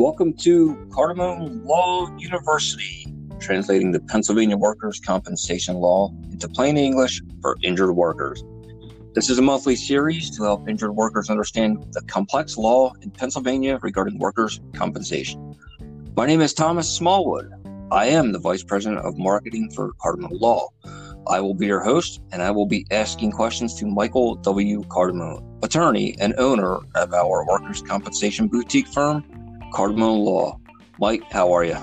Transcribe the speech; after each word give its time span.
Welcome 0.00 0.32
to 0.38 0.76
Cardamone 0.88 1.62
Law 1.66 2.08
University, 2.16 3.06
translating 3.38 3.92
the 3.92 4.00
Pennsylvania 4.00 4.56
Workers' 4.56 4.98
Compensation 4.98 5.74
Law 5.74 6.10
into 6.32 6.48
plain 6.48 6.78
English 6.78 7.20
for 7.42 7.58
injured 7.62 7.94
workers. 7.94 8.42
This 9.14 9.28
is 9.28 9.36
a 9.36 9.42
monthly 9.42 9.76
series 9.76 10.34
to 10.38 10.44
help 10.44 10.66
injured 10.70 10.92
workers 10.96 11.28
understand 11.28 11.84
the 11.92 12.00
complex 12.04 12.56
law 12.56 12.94
in 13.02 13.10
Pennsylvania 13.10 13.78
regarding 13.82 14.18
workers' 14.18 14.58
compensation. 14.72 15.54
My 16.16 16.24
name 16.24 16.40
is 16.40 16.54
Thomas 16.54 16.88
Smallwood. 16.88 17.52
I 17.92 18.06
am 18.06 18.32
the 18.32 18.38
Vice 18.38 18.62
President 18.62 19.04
of 19.04 19.18
Marketing 19.18 19.70
for 19.70 19.92
Cardamone 20.02 20.40
Law. 20.40 20.70
I 21.26 21.42
will 21.42 21.52
be 21.52 21.66
your 21.66 21.84
host, 21.84 22.22
and 22.32 22.40
I 22.40 22.52
will 22.52 22.64
be 22.64 22.86
asking 22.90 23.32
questions 23.32 23.74
to 23.74 23.86
Michael 23.86 24.36
W. 24.36 24.80
Cardamone, 24.84 25.62
attorney 25.62 26.16
and 26.18 26.34
owner 26.38 26.78
of 26.94 27.12
our 27.12 27.46
workers' 27.46 27.82
compensation 27.82 28.48
boutique 28.48 28.88
firm, 28.88 29.39
Cardamone 29.70 30.24
Law. 30.24 30.58
Mike, 30.98 31.22
how 31.30 31.52
are 31.52 31.64
you? 31.64 31.76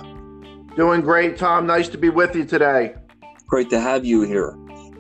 Doing 0.76 1.02
great, 1.02 1.38
Tom. 1.38 1.66
Nice 1.66 1.90
to 1.90 1.98
be 1.98 2.10
with 2.10 2.36
you 2.36 2.46
today. 2.46 2.96
Great 3.48 3.70
to 3.72 3.80
have 3.80 4.05
you 4.05 4.22
here. 4.22 4.55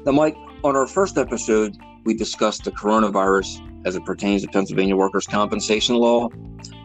Now, 0.05 0.13
Mike, 0.13 0.35
on 0.63 0.75
our 0.75 0.87
first 0.87 1.17
episode, 1.17 1.77
we 2.03 2.13
discussed 2.13 2.63
the 2.63 2.71
coronavirus 2.71 3.85
as 3.85 3.95
it 3.95 4.03
pertains 4.05 4.41
to 4.41 4.47
Pennsylvania 4.47 4.95
workers' 4.95 5.27
compensation 5.27 5.95
law. 5.95 6.29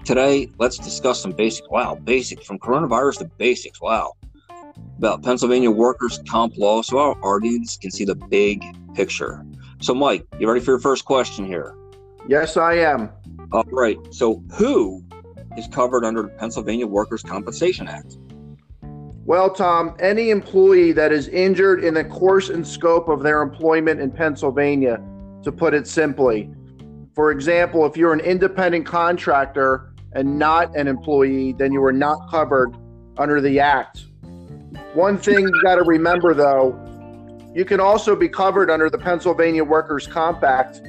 Today, 0.05 0.49
let's 0.59 0.77
discuss 0.77 1.23
some 1.23 1.33
basic, 1.33 1.71
wow, 1.71 1.95
basic 1.95 2.43
from 2.43 2.59
coronavirus 2.59 3.19
to 3.21 3.25
basics, 3.39 3.81
wow, 3.81 4.13
about 4.99 5.23
Pennsylvania 5.23 5.71
workers' 5.71 6.21
comp 6.29 6.57
law 6.57 6.83
so 6.83 6.99
our 6.99 7.17
audience 7.25 7.77
can 7.77 7.91
see 7.91 8.05
the 8.05 8.15
big 8.15 8.63
picture. 8.95 9.45
So, 9.81 9.95
Mike, 9.95 10.27
you 10.39 10.49
ready 10.49 10.61
for 10.61 10.73
your 10.73 10.81
first 10.81 11.05
question 11.05 11.47
here? 11.47 11.75
Yes, 12.29 12.57
I 12.57 12.75
am. 12.75 13.11
All 13.53 13.65
right. 13.65 13.99
So, 14.11 14.43
who 14.55 15.05
is 15.57 15.69
covered 15.69 16.05
under 16.05 16.23
the 16.23 16.29
Pennsylvania 16.29 16.87
Workers' 16.87 17.23
Compensation 17.23 17.89
Act? 17.89 18.17
Well, 19.25 19.51
Tom, 19.51 19.95
any 20.01 20.31
employee 20.31 20.93
that 20.93 21.13
is 21.13 21.29
injured 21.29 21.85
in 21.85 21.95
the 21.95 22.05
course 22.05 22.49
and 22.49 22.67
scope 22.67 23.09
of 23.09 23.23
their 23.23 23.41
employment 23.41 24.01
in 24.01 24.11
Pennsylvania, 24.11 25.01
to 25.43 25.53
put 25.53 25.75
it 25.75 25.87
simply. 25.87 26.51
For 27.15 27.31
example, 27.31 27.87
if 27.87 27.97
you're 27.97 28.13
an 28.13 28.21
independent 28.21 28.87
contractor 28.87 29.93
and 30.13 30.39
not 30.39 30.77
an 30.77 30.89
employee, 30.89 31.53
then 31.53 31.73
you 31.73 31.83
are 31.85 31.93
not 31.93 32.31
covered 32.31 32.75
under 33.17 33.41
the 33.41 33.61
Act. 33.61 34.07
One 34.95 35.19
thing 35.19 35.41
you 35.41 35.63
got 35.63 35.77
to 35.77 35.85
remember 35.85 36.35
though, 36.35 36.79
you 37.55 37.65
can 37.65 37.81
also 37.81 38.17
be 38.17 38.29
covered 38.29 38.71
under 38.71 38.89
the 38.89 38.99
Pennsylvania 38.99 39.63
Workers' 39.63 40.07
Comp 40.07 40.43
Act, 40.43 40.81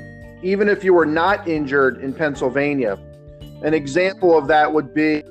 even 0.41 0.69
if 0.69 0.83
you 0.83 0.93
were 0.93 1.05
not 1.05 1.47
injured 1.47 1.97
in 2.01 2.13
Pennsylvania. 2.13 2.97
An 3.63 3.73
example 3.73 4.37
of 4.37 4.47
that 4.47 4.71
would 4.71 4.93
be 4.93 5.23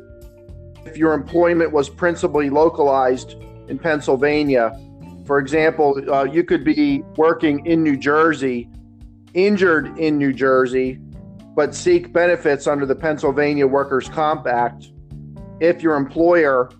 if 0.86 0.96
your 0.96 1.12
employment 1.12 1.70
was 1.70 1.88
principally 1.88 2.50
localized 2.50 3.36
in 3.68 3.78
Pennsylvania. 3.78 4.72
For 5.26 5.38
example, 5.38 6.02
uh, 6.10 6.24
you 6.24 6.42
could 6.42 6.64
be 6.64 7.02
working 7.16 7.64
in 7.66 7.82
New 7.82 7.96
Jersey, 7.96 8.68
injured 9.34 9.98
in 9.98 10.18
New 10.18 10.32
Jersey, 10.32 10.98
but 11.54 11.74
seek 11.74 12.12
benefits 12.12 12.66
under 12.66 12.86
the 12.86 12.94
Pennsylvania 12.94 13.66
Workers' 13.66 14.08
Comp 14.08 14.46
Act 14.46 14.90
if 15.60 15.82
your 15.82 15.96
employer 15.96 16.70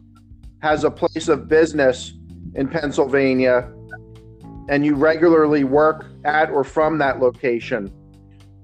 has 0.63 0.85
a 0.85 0.91
place 0.91 1.29
of 1.29 1.49
business 1.49 2.15
in 2.55 2.67
Pennsylvania 2.69 3.71
and 4.69 4.87
you 4.87 4.95
regularly 4.95 5.65
work 5.65 6.07
at 6.25 6.51
or 6.51 6.65
from 6.65 6.99
that 6.99 7.21
location. 7.21 7.93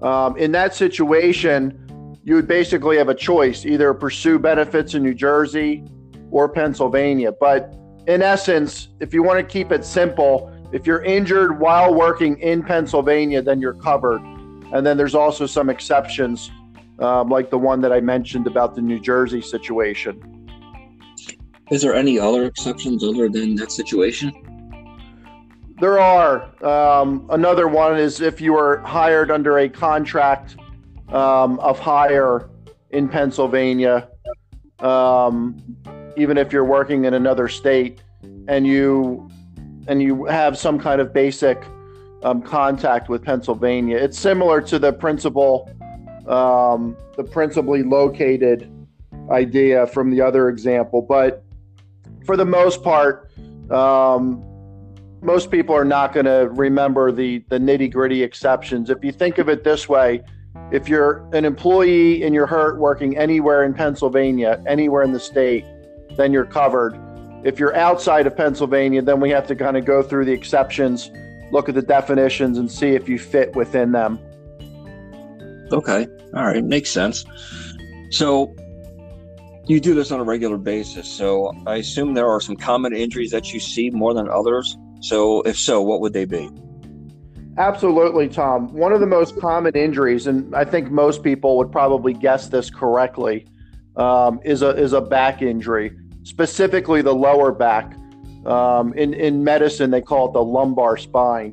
Um, 0.00 0.36
in 0.36 0.52
that 0.52 0.74
situation, 0.74 1.84
you 2.28 2.34
would 2.34 2.46
basically 2.46 2.98
have 2.98 3.08
a 3.08 3.14
choice 3.14 3.64
either 3.64 3.94
pursue 3.94 4.38
benefits 4.38 4.92
in 4.92 5.02
New 5.02 5.14
Jersey 5.14 5.82
or 6.30 6.46
Pennsylvania. 6.46 7.32
But 7.32 7.74
in 8.06 8.20
essence, 8.20 8.88
if 9.00 9.14
you 9.14 9.22
want 9.22 9.38
to 9.38 9.42
keep 9.42 9.72
it 9.72 9.82
simple, 9.82 10.52
if 10.70 10.86
you're 10.86 11.02
injured 11.02 11.58
while 11.58 11.94
working 11.94 12.38
in 12.40 12.62
Pennsylvania, 12.62 13.40
then 13.40 13.62
you're 13.62 13.72
covered. 13.72 14.20
And 14.74 14.86
then 14.86 14.98
there's 14.98 15.14
also 15.14 15.46
some 15.46 15.70
exceptions, 15.70 16.50
um, 16.98 17.30
like 17.30 17.48
the 17.48 17.56
one 17.56 17.80
that 17.80 17.94
I 17.94 18.00
mentioned 18.00 18.46
about 18.46 18.74
the 18.74 18.82
New 18.82 19.00
Jersey 19.00 19.40
situation. 19.40 20.20
Is 21.70 21.80
there 21.80 21.94
any 21.94 22.18
other 22.18 22.44
exceptions 22.44 23.02
other 23.04 23.30
than 23.30 23.54
that 23.54 23.72
situation? 23.72 24.34
There 25.80 25.98
are. 25.98 26.62
Um, 26.62 27.26
another 27.30 27.68
one 27.68 27.98
is 27.98 28.20
if 28.20 28.38
you 28.38 28.54
are 28.54 28.80
hired 28.80 29.30
under 29.30 29.60
a 29.60 29.68
contract 29.70 30.56
um, 31.12 31.58
of 31.60 31.78
hire 31.78 32.48
in 32.90 33.08
Pennsylvania, 33.08 34.08
um, 34.80 35.56
even 36.16 36.38
if 36.38 36.52
you're 36.52 36.64
working 36.64 37.04
in 37.04 37.14
another 37.14 37.48
state, 37.48 38.02
and 38.48 38.66
you 38.66 39.28
and 39.86 40.02
you 40.02 40.26
have 40.26 40.58
some 40.58 40.78
kind 40.78 41.00
of 41.00 41.12
basic 41.12 41.62
um, 42.22 42.42
contact 42.42 43.08
with 43.08 43.22
Pennsylvania. 43.22 43.96
It's 43.96 44.18
similar 44.18 44.60
to 44.62 44.78
the 44.78 44.92
principal, 44.92 45.70
um, 46.26 46.96
the 47.16 47.24
principally 47.24 47.82
located 47.82 48.70
idea 49.30 49.86
from 49.86 50.10
the 50.10 50.20
other 50.20 50.48
example, 50.48 51.02
but 51.02 51.44
for 52.24 52.36
the 52.36 52.44
most 52.44 52.82
part, 52.82 53.30
um, 53.70 54.44
most 55.22 55.50
people 55.50 55.74
are 55.74 55.84
not 55.84 56.12
going 56.12 56.26
to 56.26 56.48
remember 56.52 57.10
the 57.10 57.44
the 57.48 57.58
nitty 57.58 57.92
gritty 57.92 58.22
exceptions. 58.22 58.90
If 58.90 59.02
you 59.02 59.12
think 59.12 59.38
of 59.38 59.48
it 59.48 59.64
this 59.64 59.88
way, 59.88 60.22
if 60.70 60.88
you're 60.88 61.26
an 61.32 61.44
employee 61.44 62.22
and 62.22 62.34
you're 62.34 62.46
hurt 62.46 62.78
working 62.78 63.16
anywhere 63.16 63.64
in 63.64 63.72
Pennsylvania, 63.72 64.62
anywhere 64.66 65.02
in 65.02 65.12
the 65.12 65.20
state, 65.20 65.64
then 66.16 66.32
you're 66.32 66.44
covered. 66.44 66.98
If 67.44 67.58
you're 67.58 67.74
outside 67.74 68.26
of 68.26 68.36
Pennsylvania, 68.36 69.00
then 69.00 69.20
we 69.20 69.30
have 69.30 69.46
to 69.46 69.56
kind 69.56 69.76
of 69.76 69.84
go 69.84 70.02
through 70.02 70.26
the 70.26 70.32
exceptions, 70.32 71.10
look 71.52 71.68
at 71.68 71.74
the 71.74 71.82
definitions, 71.82 72.58
and 72.58 72.70
see 72.70 72.90
if 72.90 73.08
you 73.08 73.18
fit 73.18 73.54
within 73.56 73.92
them. 73.92 74.18
Okay. 75.72 76.06
All 76.34 76.44
right. 76.44 76.64
Makes 76.64 76.90
sense. 76.90 77.24
So 78.10 78.54
you 79.66 79.80
do 79.80 79.94
this 79.94 80.10
on 80.10 80.20
a 80.20 80.24
regular 80.24 80.58
basis. 80.58 81.06
So 81.06 81.52
I 81.66 81.76
assume 81.76 82.14
there 82.14 82.28
are 82.28 82.40
some 82.40 82.56
common 82.56 82.94
injuries 82.94 83.30
that 83.30 83.52
you 83.52 83.60
see 83.60 83.90
more 83.90 84.12
than 84.14 84.28
others. 84.28 84.76
So 85.00 85.42
if 85.42 85.56
so, 85.56 85.80
what 85.80 86.00
would 86.00 86.12
they 86.12 86.24
be? 86.24 86.50
Absolutely, 87.58 88.28
Tom. 88.28 88.72
One 88.72 88.92
of 88.92 89.00
the 89.00 89.06
most 89.06 89.38
common 89.40 89.74
injuries, 89.74 90.28
and 90.28 90.54
I 90.54 90.64
think 90.64 90.92
most 90.92 91.24
people 91.24 91.56
would 91.56 91.72
probably 91.72 92.14
guess 92.14 92.48
this 92.48 92.70
correctly, 92.70 93.48
um, 93.96 94.40
is 94.44 94.62
a 94.62 94.68
is 94.68 94.92
a 94.92 95.00
back 95.00 95.42
injury, 95.42 95.90
specifically 96.22 97.02
the 97.02 97.14
lower 97.14 97.50
back. 97.50 97.96
Um, 98.46 98.94
in 98.94 99.12
in 99.12 99.42
medicine, 99.42 99.90
they 99.90 100.00
call 100.00 100.28
it 100.28 100.34
the 100.34 100.42
lumbar 100.42 100.96
spine. 100.96 101.52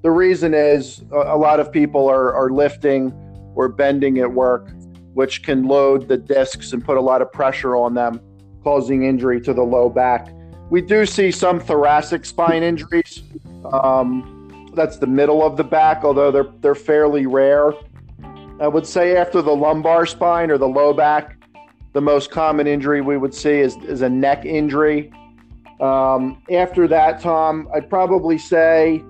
The 0.00 0.10
reason 0.10 0.54
is 0.54 1.02
a, 1.12 1.34
a 1.34 1.36
lot 1.36 1.60
of 1.60 1.70
people 1.70 2.08
are 2.08 2.32
are 2.32 2.48
lifting 2.48 3.12
or 3.54 3.68
bending 3.68 4.20
at 4.20 4.32
work, 4.32 4.70
which 5.12 5.42
can 5.42 5.64
load 5.64 6.08
the 6.08 6.16
discs 6.16 6.72
and 6.72 6.82
put 6.82 6.96
a 6.96 7.02
lot 7.02 7.20
of 7.20 7.30
pressure 7.30 7.76
on 7.76 7.92
them, 7.92 8.22
causing 8.64 9.04
injury 9.04 9.38
to 9.42 9.52
the 9.52 9.62
low 9.62 9.90
back. 9.90 10.34
We 10.70 10.80
do 10.80 11.04
see 11.04 11.30
some 11.30 11.60
thoracic 11.60 12.24
spine 12.24 12.62
injuries. 12.62 13.22
Um, 13.70 14.41
that's 14.74 14.98
the 14.98 15.06
middle 15.06 15.44
of 15.44 15.56
the 15.56 15.64
back, 15.64 16.04
although 16.04 16.30
they're 16.30 16.52
they're 16.60 16.74
fairly 16.74 17.26
rare. 17.26 17.72
I 18.60 18.68
would 18.68 18.86
say 18.86 19.16
after 19.16 19.42
the 19.42 19.54
lumbar 19.54 20.06
spine 20.06 20.50
or 20.50 20.58
the 20.58 20.68
low 20.68 20.92
back, 20.92 21.36
the 21.92 22.00
most 22.00 22.30
common 22.30 22.66
injury 22.66 23.00
we 23.00 23.16
would 23.16 23.34
see 23.34 23.58
is, 23.58 23.76
is 23.88 24.02
a 24.02 24.08
neck 24.08 24.44
injury. 24.44 25.12
Um, 25.80 26.42
after 26.50 26.86
that, 26.88 27.20
Tom, 27.20 27.68
I'd 27.74 27.90
probably 27.90 28.38
say 28.38 29.02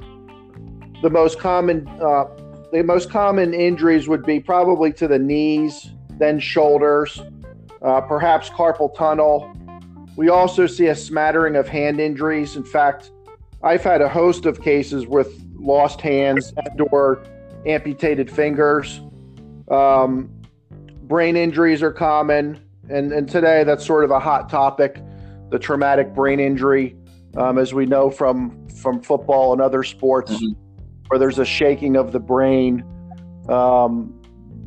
the 1.02 1.10
most 1.10 1.38
common 1.38 1.86
uh, 2.00 2.24
the 2.72 2.82
most 2.82 3.10
common 3.10 3.52
injuries 3.52 4.08
would 4.08 4.24
be 4.24 4.40
probably 4.40 4.92
to 4.94 5.06
the 5.06 5.18
knees, 5.18 5.90
then 6.18 6.40
shoulders, 6.40 7.20
uh, 7.82 8.00
perhaps 8.00 8.48
carpal 8.48 8.94
tunnel. 8.94 9.52
We 10.16 10.30
also 10.30 10.66
see 10.66 10.86
a 10.86 10.94
smattering 10.94 11.56
of 11.56 11.68
hand 11.68 12.00
injuries. 12.00 12.56
In 12.56 12.64
fact, 12.64 13.10
I've 13.62 13.82
had 13.82 14.00
a 14.00 14.08
host 14.08 14.46
of 14.46 14.62
cases 14.62 15.06
with 15.06 15.41
lost 15.62 16.00
hands 16.00 16.52
and/or 16.56 17.24
amputated 17.66 18.30
fingers. 18.30 19.00
Um, 19.70 20.30
brain 21.02 21.36
injuries 21.36 21.82
are 21.82 21.92
common, 21.92 22.60
and 22.88 23.12
and 23.12 23.28
today 23.28 23.64
that's 23.64 23.84
sort 23.84 24.04
of 24.04 24.10
a 24.10 24.20
hot 24.20 24.48
topic, 24.48 25.00
the 25.50 25.58
traumatic 25.58 26.14
brain 26.14 26.40
injury, 26.40 26.96
um, 27.36 27.58
as 27.58 27.72
we 27.72 27.86
know 27.86 28.10
from 28.10 28.68
from 28.68 29.00
football 29.02 29.52
and 29.52 29.62
other 29.62 29.82
sports, 29.82 30.32
mm-hmm. 30.32 30.52
where 31.08 31.18
there's 31.18 31.38
a 31.38 31.44
shaking 31.44 31.96
of 31.96 32.12
the 32.12 32.20
brain. 32.20 32.84
Um, 33.48 34.18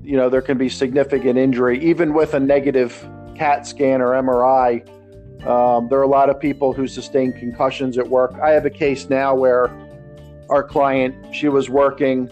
you 0.03 0.15
know, 0.15 0.29
there 0.29 0.41
can 0.41 0.57
be 0.57 0.69
significant 0.69 1.37
injury, 1.37 1.83
even 1.83 2.13
with 2.13 2.35
a 2.35 2.39
negative 2.39 3.07
CAT 3.35 3.65
scan 3.65 4.01
or 4.01 4.11
MRI. 4.11 4.87
Um, 5.47 5.89
there 5.89 5.99
are 5.99 6.03
a 6.03 6.07
lot 6.07 6.29
of 6.29 6.39
people 6.39 6.73
who 6.73 6.87
sustain 6.87 7.33
concussions 7.33 7.97
at 7.97 8.07
work. 8.07 8.33
I 8.41 8.51
have 8.51 8.65
a 8.65 8.69
case 8.69 9.09
now 9.09 9.35
where 9.35 9.67
our 10.49 10.63
client, 10.63 11.33
she 11.33 11.49
was 11.49 11.69
working 11.69 12.29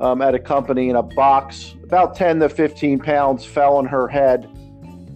um, 0.00 0.22
at 0.22 0.34
a 0.34 0.38
company 0.38 0.90
in 0.90 0.96
a 0.96 1.02
box, 1.02 1.74
about 1.82 2.16
10 2.16 2.40
to 2.40 2.48
15 2.48 2.98
pounds 2.98 3.44
fell 3.44 3.76
on 3.76 3.86
her 3.86 4.08
head 4.08 4.48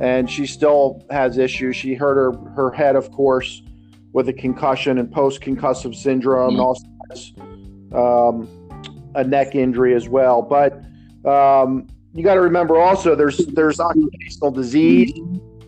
and 0.00 0.30
she 0.30 0.46
still 0.46 1.04
has 1.10 1.38
issues. 1.38 1.76
She 1.76 1.94
hurt 1.94 2.16
her 2.16 2.32
her 2.54 2.72
head, 2.72 2.96
of 2.96 3.12
course, 3.12 3.62
with 4.12 4.28
a 4.28 4.32
concussion 4.32 4.98
and 4.98 5.12
post 5.12 5.42
concussive 5.42 5.94
syndrome, 5.94 6.56
mm-hmm. 6.56 6.60
and 6.60 6.60
also 6.60 6.86
has 7.10 7.32
um, 7.94 9.12
a 9.14 9.22
neck 9.22 9.54
injury 9.54 9.94
as 9.94 10.08
well. 10.08 10.42
But 10.42 10.82
um, 11.28 11.86
you 12.14 12.24
got 12.24 12.34
to 12.34 12.40
remember 12.40 12.80
also 12.80 13.14
there's 13.14 13.38
there's 13.48 13.78
occupational 13.78 14.50
disease, 14.50 15.12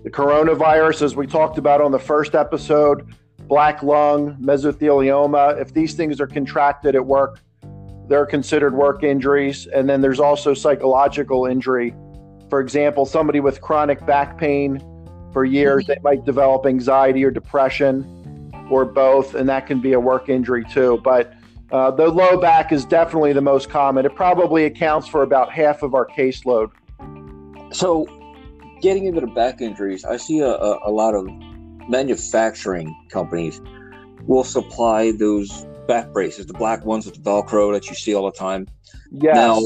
the 0.03 0.11
coronavirus, 0.11 1.03
as 1.03 1.15
we 1.15 1.27
talked 1.27 1.59
about 1.59 1.83
on 1.83 1.93
the 1.93 1.99
first 1.99 2.35
episode, 2.35 3.15
black 3.53 3.83
lung, 3.83 4.35
mesothelioma. 4.37 5.61
If 5.61 5.75
these 5.75 5.93
things 5.93 6.23
are 6.23 6.27
contracted 6.27 6.95
at 6.95 7.05
work, 7.05 7.41
they're 8.09 8.25
considered 8.25 8.73
work 8.73 9.03
injuries. 9.03 9.67
And 9.67 9.91
then 9.91 10.01
there's 10.01 10.21
also 10.21 10.55
psychological 10.55 11.45
injury. 11.45 11.95
For 12.49 12.63
example, 12.63 13.05
somebody 13.05 13.41
with 13.41 13.61
chronic 13.61 14.07
back 14.07 14.39
pain 14.39 14.83
for 15.35 15.45
years, 15.45 15.87
they 15.87 15.99
might 16.03 16.25
develop 16.25 16.65
anxiety 16.65 17.23
or 17.25 17.31
depression 17.31 18.51
or 18.71 18.87
both, 18.87 19.35
and 19.35 19.47
that 19.51 19.67
can 19.67 19.83
be 19.83 19.93
a 19.93 20.01
work 20.01 20.31
injury 20.31 20.65
too. 20.73 20.99
But 21.05 21.35
uh, 21.71 21.91
the 21.91 22.09
low 22.09 22.41
back 22.41 22.73
is 22.73 22.87
definitely 22.87 23.35
the 23.35 23.43
most 23.43 23.69
common. 23.69 24.07
It 24.07 24.15
probably 24.15 24.65
accounts 24.65 25.09
for 25.09 25.23
about 25.23 25.53
half 25.53 25.83
of 25.83 25.95
our 25.95 26.07
caseload. 26.07 26.71
So, 27.71 28.07
getting 28.81 29.05
into 29.05 29.21
the 29.21 29.27
back 29.27 29.61
injuries, 29.61 30.07
I 30.07 30.17
see 30.17 30.41
a, 30.41 30.53
a, 30.53 30.89
a 30.89 30.91
lot 30.91 31.15
of 31.15 31.29
manufacturing 31.93 32.97
companies 33.11 33.61
will 34.27 34.45
supply 34.45 35.13
those 35.13 35.67
back 35.87 36.13
braces, 36.13 36.47
the 36.47 36.55
black 36.55 36.85
ones 36.85 37.05
with 37.07 37.15
the 37.15 37.21
Velcro 37.21 37.73
that 37.73 37.89
you 37.89 37.95
see 37.95 38.15
all 38.15 38.25
the 38.25 38.37
time. 38.37 38.67
Yes. 39.11 39.37
Now, 39.37 39.61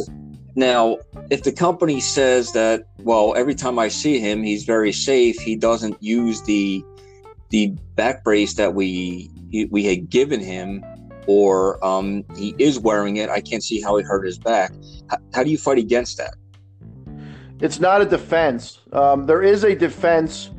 now, 0.57 0.99
if 1.31 1.43
the 1.45 1.53
company 1.53 2.01
says 2.01 2.53
that, 2.53 2.87
well, 2.99 3.35
every 3.37 3.55
time 3.55 3.79
I 3.79 3.89
see 3.89 4.19
him, 4.19 4.43
he's 4.43 4.65
very 4.65 4.93
safe. 4.93 5.39
He 5.39 5.55
doesn't 5.57 6.03
use 6.03 6.43
the 6.43 6.85
the 7.51 7.69
back 7.95 8.25
brace 8.25 8.55
that 8.55 8.75
we 8.75 9.31
we 9.71 9.85
had 9.85 10.11
given 10.11 10.41
him, 10.41 10.83
or 11.27 11.85
um, 11.85 12.25
he 12.37 12.55
is 12.59 12.79
wearing 12.79 13.17
it. 13.17 13.29
I 13.31 13.41
can't 13.41 13.63
see 13.63 13.81
how 13.81 13.97
he 13.99 14.03
hurt 14.03 14.27
his 14.27 14.39
back. 14.39 14.73
How, 15.11 15.19
how 15.33 15.43
do 15.45 15.51
you 15.51 15.59
fight 15.59 15.79
against 15.79 16.17
that? 16.17 16.35
It's 17.61 17.79
not 17.79 18.01
a 18.01 18.07
defense. 18.07 18.81
Um, 18.93 19.27
there 19.27 19.43
is 19.43 19.63
a 19.63 19.75
defense 19.75 20.51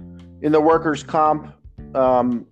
in 0.41 0.51
the 0.51 0.61
workers' 0.61 1.03
comp 1.03 1.56
um, 1.97 2.45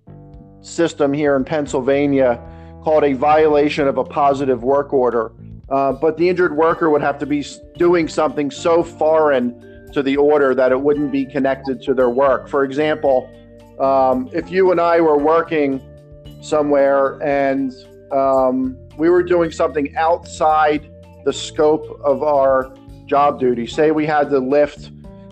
system 0.60 1.12
here 1.12 1.36
in 1.36 1.44
Pennsylvania 1.44 2.42
called 2.82 3.04
a 3.04 3.12
violation 3.12 3.88
of 3.88 3.98
a 3.98 4.04
positive 4.04 4.62
work 4.62 4.92
order. 4.92 5.32
Uh, 5.68 5.92
but 5.92 6.16
the 6.16 6.28
injured 6.28 6.56
worker 6.56 6.90
would 6.90 7.02
have 7.02 7.18
to 7.18 7.26
be 7.26 7.44
doing 7.76 8.06
something 8.08 8.50
so 8.50 8.82
foreign 8.82 9.90
to 9.92 10.02
the 10.02 10.16
order 10.16 10.54
that 10.54 10.72
it 10.72 10.80
wouldn't 10.80 11.10
be 11.10 11.24
connected 11.24 11.82
to 11.82 11.94
their 11.94 12.10
work. 12.10 12.48
For 12.48 12.64
example, 12.64 13.28
um, 13.80 14.28
if 14.32 14.50
you 14.50 14.70
and 14.70 14.80
I 14.80 15.00
were 15.00 15.18
working 15.18 15.80
somewhere 16.40 17.20
and 17.22 17.72
um, 18.12 18.76
we 18.96 19.10
were 19.10 19.22
doing 19.22 19.50
something 19.50 19.94
outside 19.96 20.90
the 21.24 21.32
scope 21.32 22.00
of 22.04 22.22
our 22.22 22.72
job 23.06 23.40
duty, 23.40 23.66
say 23.66 23.90
we 23.90 24.06
had 24.06 24.30
to 24.30 24.38
lift 24.38 24.90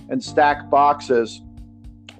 and 0.08 0.22
stack 0.22 0.68
boxes, 0.68 1.40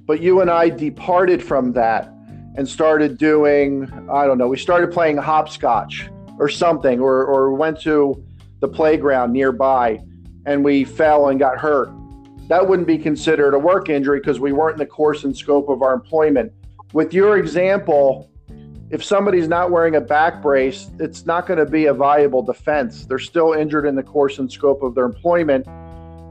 but 0.07 0.21
you 0.21 0.41
and 0.41 0.51
I 0.51 0.69
departed 0.69 1.43
from 1.43 1.73
that 1.73 2.13
and 2.57 2.69
started 2.69 3.19
doing, 3.19 3.91
I 4.11 4.27
don't 4.27 4.39
know, 4.39 4.49
we 4.49 4.59
started 4.59 4.93
playing 4.93 5.17
hopscotch 5.17 6.09
or 6.39 6.49
something, 6.49 7.01
or, 7.01 7.25
or 7.25 7.55
went 7.55 7.81
to 7.83 8.23
the 8.61 8.69
playground 8.69 9.33
nearby 9.33 10.01
and 10.47 10.65
we 10.65 10.85
fell 10.85 11.29
and 11.29 11.39
got 11.39 11.59
hurt. 11.59 11.91
That 12.49 12.69
wouldn't 12.69 12.87
be 12.87 12.99
considered 12.99 13.55
a 13.55 13.59
work 13.59 13.89
injury 13.89 14.19
because 14.19 14.39
we 14.39 14.53
weren't 14.53 14.75
in 14.75 14.79
the 14.79 14.87
course 14.87 15.25
and 15.25 15.37
scope 15.37 15.69
of 15.69 15.83
our 15.83 15.95
employment. 15.95 16.53
With 16.93 17.15
your 17.15 17.39
example, 17.39 18.31
if 18.91 19.03
somebody's 19.03 19.49
not 19.49 19.71
wearing 19.71 19.97
a 19.97 20.01
back 20.01 20.43
brace, 20.43 20.91
it's 21.01 21.25
not 21.25 21.47
going 21.47 21.59
to 21.59 21.67
be 21.67 21.87
a 21.87 21.95
viable 21.95 22.43
defense. 22.43 23.07
They're 23.07 23.19
still 23.19 23.55
injured 23.55 23.87
in 23.87 23.95
the 23.95 24.03
course 24.03 24.39
and 24.39 24.53
scope 24.53 24.83
of 24.83 24.95
their 24.95 25.07
employment. 25.07 25.67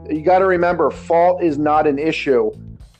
You 0.08 0.22
got 0.22 0.38
to 0.38 0.46
remember, 0.46 0.90
fault 0.90 1.42
is 1.42 1.58
not 1.58 1.86
an 1.86 1.98
issue. 1.98 2.52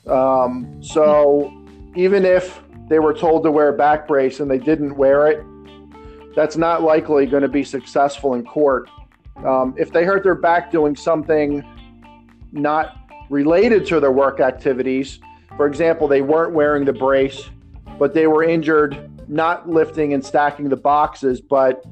Um, 0.07 0.81
so 0.81 1.51
even 1.95 2.25
if 2.25 2.61
they 2.89 2.99
were 2.99 3.13
told 3.13 3.43
to 3.43 3.51
wear 3.51 3.69
a 3.69 3.73
back 3.73 4.07
brace 4.07 4.39
and 4.39 4.49
they 4.49 4.59
didn't 4.59 4.95
wear 4.95 5.27
it, 5.27 5.43
that's 6.35 6.57
not 6.57 6.83
likely 6.83 7.25
going 7.25 7.43
to 7.43 7.49
be 7.49 7.63
successful 7.63 8.33
in 8.33 8.43
court. 8.45 8.89
Um, 9.45 9.73
if 9.77 9.91
they 9.91 10.03
hurt 10.03 10.23
their 10.23 10.35
back 10.35 10.71
doing 10.71 10.95
something 10.95 11.63
not 12.51 12.97
related 13.29 13.85
to 13.87 13.99
their 13.99 14.11
work 14.11 14.39
activities, 14.39 15.19
for 15.57 15.65
example, 15.65 16.07
they 16.07 16.21
weren't 16.21 16.53
wearing 16.53 16.85
the 16.85 16.93
brace, 16.93 17.49
but 17.97 18.13
they 18.13 18.27
were 18.27 18.43
injured 18.43 19.09
not 19.27 19.67
lifting 19.67 20.13
and 20.13 20.23
stacking 20.23 20.69
the 20.69 20.75
boxes, 20.75 21.41
but 21.41 21.83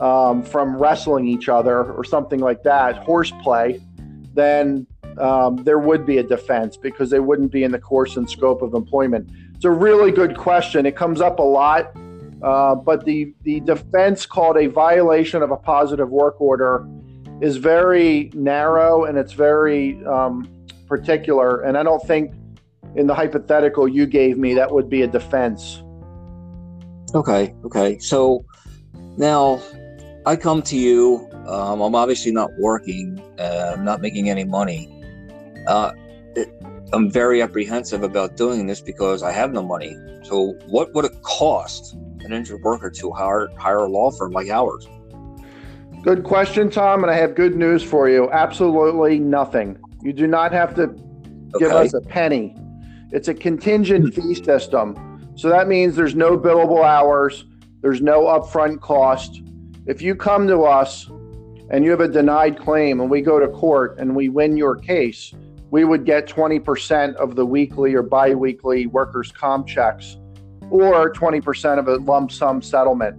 um, 0.00 0.42
from 0.42 0.76
wrestling 0.76 1.26
each 1.26 1.48
other 1.48 1.92
or 1.92 2.04
something 2.04 2.40
like 2.40 2.62
that, 2.62 2.96
horseplay, 2.98 3.80
then 4.34 4.86
um, 5.20 5.56
there 5.64 5.78
would 5.78 6.06
be 6.06 6.18
a 6.18 6.22
defense 6.22 6.76
because 6.76 7.10
they 7.10 7.20
wouldn't 7.20 7.52
be 7.52 7.64
in 7.64 7.72
the 7.72 7.78
course 7.78 8.16
and 8.16 8.28
scope 8.28 8.62
of 8.62 8.74
employment. 8.74 9.30
It's 9.54 9.64
a 9.64 9.70
really 9.70 10.12
good 10.12 10.36
question. 10.36 10.86
It 10.86 10.96
comes 10.96 11.20
up 11.20 11.38
a 11.38 11.42
lot, 11.42 11.92
uh, 12.42 12.74
but 12.74 13.04
the 13.04 13.34
the 13.42 13.60
defense 13.60 14.26
called 14.26 14.56
a 14.56 14.66
violation 14.66 15.42
of 15.42 15.50
a 15.50 15.56
positive 15.56 16.10
work 16.10 16.40
order 16.40 16.86
is 17.40 17.56
very 17.56 18.30
narrow 18.34 19.04
and 19.04 19.16
it's 19.18 19.32
very 19.32 20.04
um, 20.06 20.48
particular. 20.86 21.60
And 21.62 21.76
I 21.76 21.82
don't 21.82 22.04
think 22.06 22.32
in 22.96 23.06
the 23.06 23.14
hypothetical 23.14 23.86
you 23.86 24.06
gave 24.06 24.38
me 24.38 24.54
that 24.54 24.72
would 24.72 24.88
be 24.88 25.02
a 25.02 25.06
defense. 25.06 25.82
Okay. 27.14 27.54
Okay. 27.64 27.98
So 27.98 28.44
now 29.16 29.60
I 30.26 30.36
come 30.36 30.62
to 30.62 30.76
you. 30.76 31.28
Um, 31.46 31.80
I'm 31.80 31.94
obviously 31.94 32.32
not 32.32 32.50
working. 32.58 33.22
Uh, 33.38 33.74
I'm 33.76 33.84
not 33.84 34.00
making 34.00 34.28
any 34.28 34.44
money. 34.44 34.97
Uh, 35.68 35.92
it, 36.34 36.48
I'm 36.92 37.10
very 37.10 37.42
apprehensive 37.42 38.02
about 38.02 38.36
doing 38.36 38.66
this 38.66 38.80
because 38.80 39.22
I 39.22 39.30
have 39.32 39.52
no 39.52 39.62
money. 39.62 39.96
So, 40.22 40.54
what 40.66 40.94
would 40.94 41.04
it 41.04 41.22
cost 41.22 41.94
an 42.20 42.32
injured 42.32 42.62
worker 42.62 42.90
to 42.90 43.10
hire 43.12 43.48
hire 43.56 43.78
a 43.78 43.88
law 43.88 44.10
firm 44.10 44.32
like 44.32 44.48
ours? 44.48 44.88
Good 46.02 46.24
question, 46.24 46.70
Tom, 46.70 47.02
and 47.02 47.10
I 47.10 47.16
have 47.16 47.34
good 47.34 47.54
news 47.54 47.82
for 47.82 48.08
you. 48.08 48.30
Absolutely 48.30 49.18
nothing. 49.18 49.78
You 50.02 50.12
do 50.12 50.26
not 50.26 50.52
have 50.52 50.74
to 50.76 50.82
okay. 50.84 51.58
give 51.58 51.72
us 51.72 51.92
a 51.92 52.00
penny. 52.00 52.56
It's 53.12 53.28
a 53.28 53.34
contingent 53.34 54.14
fee 54.14 54.34
system. 54.34 55.32
So 55.34 55.48
that 55.48 55.68
means 55.68 55.96
there's 55.96 56.14
no 56.14 56.38
billable 56.38 56.84
hours, 56.84 57.44
there's 57.80 58.00
no 58.00 58.22
upfront 58.22 58.80
cost. 58.80 59.42
If 59.86 60.00
you 60.00 60.14
come 60.14 60.46
to 60.48 60.62
us 60.62 61.10
and 61.70 61.84
you 61.84 61.90
have 61.90 62.00
a 62.00 62.08
denied 62.08 62.58
claim 62.58 63.00
and 63.00 63.10
we 63.10 63.20
go 63.20 63.38
to 63.38 63.48
court 63.48 63.98
and 63.98 64.16
we 64.16 64.28
win 64.28 64.56
your 64.56 64.76
case, 64.76 65.34
we 65.70 65.84
would 65.84 66.04
get 66.04 66.26
20% 66.26 67.14
of 67.16 67.36
the 67.36 67.44
weekly 67.44 67.94
or 67.94 68.02
biweekly 68.02 68.86
workers' 68.86 69.30
comp 69.32 69.66
checks 69.66 70.16
or 70.70 71.12
20% 71.12 71.78
of 71.78 71.88
a 71.88 71.96
lump 71.96 72.32
sum 72.32 72.62
settlement. 72.62 73.16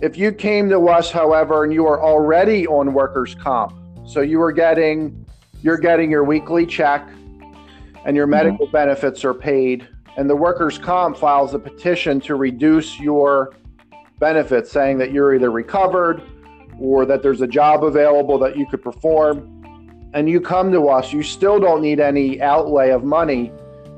If 0.00 0.16
you 0.16 0.32
came 0.32 0.68
to 0.68 0.88
us, 0.88 1.10
however, 1.10 1.64
and 1.64 1.72
you 1.72 1.86
are 1.86 2.00
already 2.00 2.66
on 2.66 2.92
workers' 2.92 3.34
comp, 3.34 3.76
so 4.06 4.20
you 4.20 4.40
are 4.42 4.52
getting 4.52 5.24
you're 5.60 5.78
getting 5.78 6.08
your 6.08 6.22
weekly 6.22 6.64
check 6.64 7.08
and 8.04 8.16
your 8.16 8.26
mm-hmm. 8.26 8.30
medical 8.30 8.66
mm-hmm. 8.66 8.72
benefits 8.72 9.24
are 9.24 9.34
paid, 9.34 9.88
and 10.16 10.30
the 10.30 10.36
workers' 10.36 10.78
comp 10.78 11.16
files 11.16 11.52
a 11.54 11.58
petition 11.58 12.20
to 12.20 12.36
reduce 12.36 13.00
your 13.00 13.54
benefits, 14.20 14.70
saying 14.70 14.98
that 14.98 15.12
you're 15.12 15.34
either 15.34 15.50
recovered 15.50 16.22
or 16.78 17.04
that 17.04 17.22
there's 17.22 17.40
a 17.40 17.46
job 17.46 17.82
available 17.82 18.38
that 18.38 18.56
you 18.56 18.66
could 18.66 18.82
perform 18.82 19.57
and 20.14 20.28
you 20.28 20.40
come 20.40 20.72
to 20.72 20.88
us, 20.88 21.12
you 21.12 21.22
still 21.22 21.60
don't 21.60 21.82
need 21.82 22.00
any 22.00 22.40
outlay 22.40 22.90
of 22.90 23.04
money. 23.04 23.48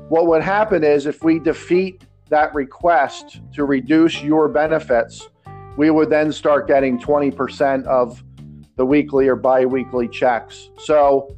What 0.09 0.27
would 0.27 0.41
happen 0.41 0.83
is 0.83 1.05
if 1.05 1.23
we 1.23 1.39
defeat 1.39 2.03
that 2.29 2.53
request 2.53 3.41
to 3.53 3.65
reduce 3.65 4.21
your 4.21 4.49
benefits, 4.49 5.29
we 5.77 5.89
would 5.89 6.09
then 6.09 6.31
start 6.31 6.67
getting 6.67 6.99
20% 6.99 7.85
of 7.85 8.23
the 8.75 8.85
weekly 8.85 9.27
or 9.27 9.35
bi 9.35 9.65
weekly 9.65 10.07
checks. 10.07 10.69
So, 10.79 11.35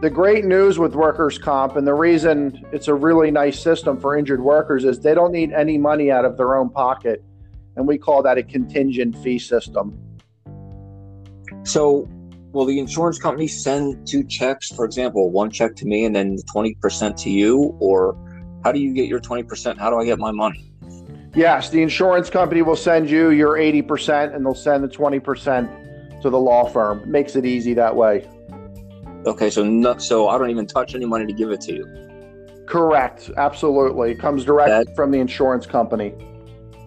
the 0.00 0.10
great 0.10 0.44
news 0.44 0.78
with 0.78 0.94
workers' 0.94 1.38
comp 1.38 1.76
and 1.76 1.86
the 1.86 1.94
reason 1.94 2.64
it's 2.72 2.88
a 2.88 2.94
really 2.94 3.30
nice 3.30 3.60
system 3.60 4.00
for 4.00 4.16
injured 4.16 4.42
workers 4.42 4.84
is 4.84 5.00
they 5.00 5.14
don't 5.14 5.32
need 5.32 5.52
any 5.52 5.78
money 5.78 6.10
out 6.10 6.24
of 6.24 6.36
their 6.36 6.56
own 6.56 6.70
pocket. 6.70 7.22
And 7.76 7.86
we 7.86 7.98
call 7.98 8.22
that 8.22 8.36
a 8.36 8.42
contingent 8.42 9.16
fee 9.18 9.38
system. 9.38 9.98
So, 11.64 12.08
will 12.52 12.66
the 12.66 12.78
insurance 12.78 13.18
company 13.18 13.48
send 13.48 14.06
two 14.06 14.24
checks, 14.24 14.70
for 14.70 14.84
example, 14.84 15.30
one 15.30 15.50
check 15.50 15.74
to 15.76 15.86
me 15.86 16.04
and 16.04 16.14
then 16.14 16.36
20% 16.54 17.16
to 17.16 17.30
you? 17.30 17.76
Or 17.80 18.16
how 18.62 18.72
do 18.72 18.78
you 18.78 18.92
get 18.92 19.08
your 19.08 19.20
20%? 19.20 19.78
How 19.78 19.90
do 19.90 19.96
I 19.96 20.04
get 20.04 20.18
my 20.18 20.30
money? 20.30 20.70
Yes, 21.34 21.70
the 21.70 21.82
insurance 21.82 22.28
company 22.28 22.60
will 22.60 22.76
send 22.76 23.08
you 23.08 23.30
your 23.30 23.56
80% 23.56 24.34
and 24.34 24.44
they'll 24.44 24.54
send 24.54 24.84
the 24.84 24.88
20% 24.88 26.20
to 26.20 26.30
the 26.30 26.38
law 26.38 26.66
firm. 26.66 27.10
Makes 27.10 27.36
it 27.36 27.46
easy 27.46 27.74
that 27.74 27.94
way. 27.94 28.28
Okay, 29.24 29.50
so 29.50 29.98
so 29.98 30.28
I 30.28 30.36
don't 30.36 30.50
even 30.50 30.66
touch 30.66 30.94
any 30.94 31.06
money 31.06 31.26
to 31.26 31.32
give 31.32 31.50
it 31.50 31.60
to 31.62 31.72
you. 31.72 32.64
Correct. 32.66 33.30
Absolutely. 33.36 34.12
It 34.12 34.18
comes 34.18 34.44
direct 34.44 34.88
that, 34.88 34.96
from 34.96 35.10
the 35.10 35.18
insurance 35.18 35.64
company. 35.64 36.12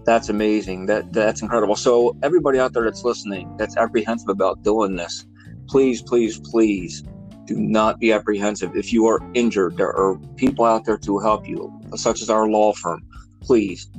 That's 0.06 0.30
amazing. 0.30 0.86
That 0.86 1.12
that's 1.12 1.42
incredible. 1.42 1.76
So 1.76 2.16
everybody 2.22 2.60
out 2.60 2.74
there 2.74 2.84
that's 2.84 3.04
listening, 3.04 3.56
that's 3.58 3.78
apprehensive 3.78 4.30
about 4.30 4.62
doing 4.64 4.96
this, 4.96 5.26
please, 5.68 6.02
please, 6.02 6.40
please 6.40 7.04
do 7.46 7.56
not 7.56 8.00
be 8.00 8.12
apprehensive. 8.12 8.76
If 8.76 8.92
you 8.92 9.06
are 9.06 9.20
injured, 9.34 9.78
there 9.78 9.96
are 9.96 10.18
people 10.36 10.66
out 10.66 10.86
there 10.86 10.98
to 10.98 11.20
help 11.20 11.48
you, 11.48 11.72
such 11.96 12.22
as 12.22 12.30
our 12.30 12.48
law 12.48 12.74
firm. 12.74 13.04
Please 13.42 13.90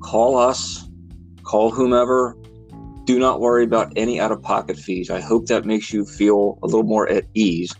call 0.00 0.36
us, 0.36 0.88
call 1.42 1.70
whomever. 1.70 2.36
Do 3.04 3.18
not 3.18 3.40
worry 3.40 3.64
about 3.64 3.92
any 3.96 4.20
out 4.20 4.30
of 4.30 4.42
pocket 4.42 4.76
fees. 4.76 5.10
I 5.10 5.20
hope 5.20 5.46
that 5.46 5.64
makes 5.64 5.92
you 5.92 6.04
feel 6.04 6.58
a 6.62 6.66
little 6.66 6.84
more 6.84 7.08
at 7.08 7.24
ease. 7.34 7.74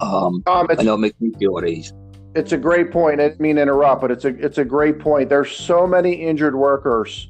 Um, 0.00 0.42
um 0.46 0.68
I 0.70 0.82
know 0.82 0.94
it 0.94 0.98
makes 0.98 1.20
me 1.20 1.32
feel 1.38 1.58
at 1.58 1.68
ease. 1.68 1.92
It's 2.34 2.52
a 2.52 2.56
great 2.56 2.90
point. 2.90 3.20
I 3.20 3.28
didn't 3.28 3.40
mean 3.40 3.56
to 3.56 3.62
interrupt, 3.62 4.00
but 4.00 4.10
it's 4.10 4.24
a 4.24 4.28
it's 4.28 4.58
a 4.58 4.64
great 4.64 4.98
point. 4.98 5.28
There's 5.28 5.52
so 5.52 5.86
many 5.86 6.14
injured 6.14 6.54
workers, 6.54 7.28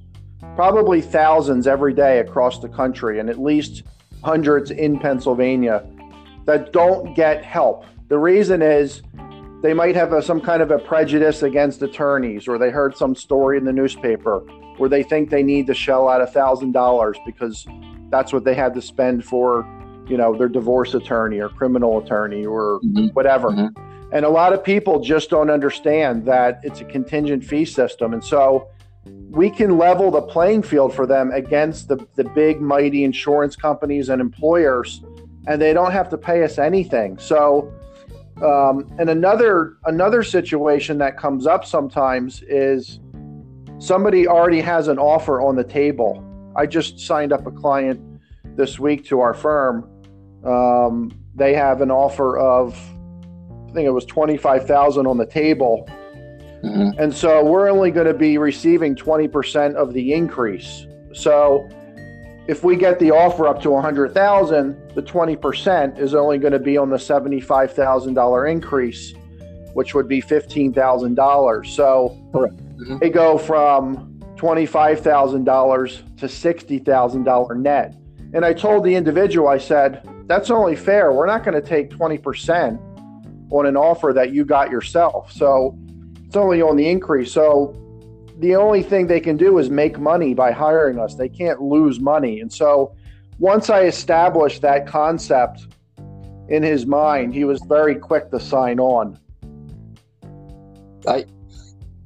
probably 0.55 1.01
thousands 1.01 1.67
every 1.67 1.93
day 1.93 2.21
across 2.21 2.61
the 2.61 2.69
country, 2.69 3.19
and 3.19 3.29
at 3.29 3.41
least 3.41 3.83
hundreds 4.23 4.71
in 4.71 4.99
Pennsylvania 4.99 5.85
that 6.47 6.73
don't 6.73 7.15
get 7.15 7.45
help. 7.45 7.85
The 8.09 8.19
reason 8.19 8.63
is 8.63 9.03
they 9.63 9.75
might 9.75 9.95
have 9.95 10.13
a, 10.13 10.21
some 10.23 10.41
kind 10.41 10.61
of 10.61 10.71
a 10.71 10.79
prejudice 10.79 11.43
against 11.43 11.83
attorneys, 11.83 12.49
or 12.49 12.59
they 12.59 12.71
heard 12.71 12.97
some 12.97 13.15
story 13.15 13.59
in 13.59 13.65
the 13.65 13.73
newspaper 13.73 14.41
where 14.79 14.89
they 14.89 15.03
think 15.03 15.31
they 15.31 15.43
need 15.43 15.67
to 15.69 15.75
shell 15.75 16.09
out 16.09 16.21
a 16.21 16.27
thousand 16.27 16.73
dollars 16.73 17.17
because 17.25 17.67
that's 18.11 18.33
what 18.33 18.45
they 18.45 18.55
had 18.55 18.75
to 18.75 18.83
spend 18.83 19.25
for, 19.25 19.67
you 20.09 20.17
know, 20.17 20.37
their 20.37 20.49
divorce 20.49 20.95
attorney 20.95 21.39
or 21.39 21.49
criminal 21.49 21.99
attorney 21.99 22.45
or 22.45 22.81
mm-hmm. 22.81 23.07
whatever. 23.09 23.51
Mm-hmm. 23.51 23.81
And 24.13 24.27
a 24.27 24.29
lot 24.29 24.53
of 24.53 24.63
people 24.63 25.01
just 25.01 25.31
don't 25.31 25.49
understand 25.49 26.27
that 26.27 26.61
it's 26.63 26.81
a 26.81 26.85
contingent 26.85 27.45
fee 27.45 27.65
system. 27.65 28.13
And 28.13 28.23
so 28.23 28.69
we 29.33 29.51
can 29.51 29.79
level 29.79 30.11
the 30.11 30.23
playing 30.23 30.63
field 30.63 30.95
for 30.95 31.07
them 31.07 31.31
against 31.33 31.89
the, 31.89 32.07
the 32.15 32.25
big, 32.25 32.61
mighty 32.61 33.05
insurance 33.05 33.57
companies 33.57 34.09
and 34.09 34.21
employers 34.21 35.03
and 35.47 35.61
they 35.61 35.73
don't 35.73 35.93
have 35.93 36.09
to 36.11 36.19
pay 36.19 36.45
us 36.45 36.59
anything. 36.59 37.19
So, 37.19 37.73
um, 38.43 38.95
and 38.99 39.11
another 39.11 39.77
another 39.87 40.23
situation 40.23 40.99
that 40.99 41.17
comes 41.17 41.47
up 41.47 41.65
sometimes 41.65 42.43
is 42.43 43.01
somebody 43.79 44.27
already 44.27 44.61
has 44.61 44.89
an 44.89 44.99
offer 44.99 45.41
on 45.41 45.57
the 45.57 45.65
table. 45.65 46.25
I 46.57 46.67
just 46.67 47.01
signed 47.01 47.33
up 47.33 47.47
a 47.47 47.51
client 47.51 48.01
this 48.57 48.79
week 48.79 49.05
to 49.07 49.21
our 49.21 49.35
firm. 49.35 49.89
Um, 50.45 51.13
they 51.35 51.55
have 51.55 51.81
an 51.81 51.91
offer 51.91 52.39
of, 52.39 52.75
I 53.69 53.73
think 53.73 53.87
it 53.87 53.93
was 53.93 54.05
twenty 54.05 54.37
five 54.37 54.67
thousand 54.67 55.07
on 55.07 55.19
the 55.19 55.27
table, 55.27 55.89
mm-hmm. 56.63 57.01
and 57.01 57.15
so 57.15 57.45
we're 57.45 57.71
only 57.71 57.91
going 57.91 58.07
to 58.07 58.15
be 58.15 58.39
receiving 58.39 58.95
twenty 58.95 59.29
percent 59.29 59.77
of 59.77 59.93
the 59.93 60.13
increase. 60.13 60.87
So 61.13 61.69
if 62.49 62.65
we 62.65 62.77
get 62.77 62.99
the 62.99 63.11
offer 63.13 63.47
up 63.47 63.63
to 63.63 63.71
100,000, 63.71 64.95
the 64.95 65.03
20% 65.03 65.99
is 65.99 66.15
only 66.15 66.39
going 66.39 66.53
to 66.53 66.59
be 66.59 66.77
on 66.77 66.91
the 66.91 66.97
$75,000 66.97 68.51
increase, 68.51 69.15
which 69.75 69.95
would 69.95 70.09
be 70.09 70.21
$15,000. 70.21 71.67
So 71.67 72.19
mm-hmm. 72.33 72.99
they 72.99 73.11
go 73.11 73.39
from 73.39 74.19
$25,000 74.37 76.17
to 76.19 76.27
$60,000 76.27 77.57
net. 77.57 77.95
And 78.35 78.45
I 78.45 78.53
told 78.53 78.85
the 78.85 78.95
individual, 78.95 79.47
I 79.47 79.59
said, 79.59 80.09
that's 80.27 80.51
only 80.51 80.75
fair. 80.75 81.13
We're 81.13 81.27
not 81.27 81.45
going 81.45 81.55
to 81.55 81.67
take 81.67 81.91
20% 81.91 82.81
on 83.53 83.67
an 83.67 83.77
offer 83.77 84.13
that 84.15 84.33
you 84.33 84.45
got 84.45 84.71
yourself. 84.71 85.31
So 85.31 85.79
it's 86.33 86.37
only 86.39 86.63
on 86.63 86.77
the 86.77 86.89
increase. 86.89 87.31
So 87.31 87.77
the 88.39 88.57
only 88.57 88.83
thing 88.83 89.07
they 89.07 89.21
can 89.21 89.37
do 89.37 89.59
is 89.59 89.69
make 89.69 89.99
money 89.99 90.33
by 90.33 90.51
hiring 90.51 90.99
us. 90.99 91.15
They 91.15 91.29
can't 91.29 91.61
lose 91.61 92.01
money. 92.01 92.41
And 92.41 92.51
so 92.51 92.97
once 93.39 93.69
I 93.69 93.83
established 93.83 94.63
that 94.63 94.87
concept 94.87 95.67
in 96.49 96.63
his 96.63 96.87
mind, 96.87 97.35
he 97.35 97.45
was 97.45 97.61
very 97.69 97.97
quick 97.97 98.31
to 98.31 98.41
sign 98.41 98.81
on. 98.81 99.19
I 101.07 101.27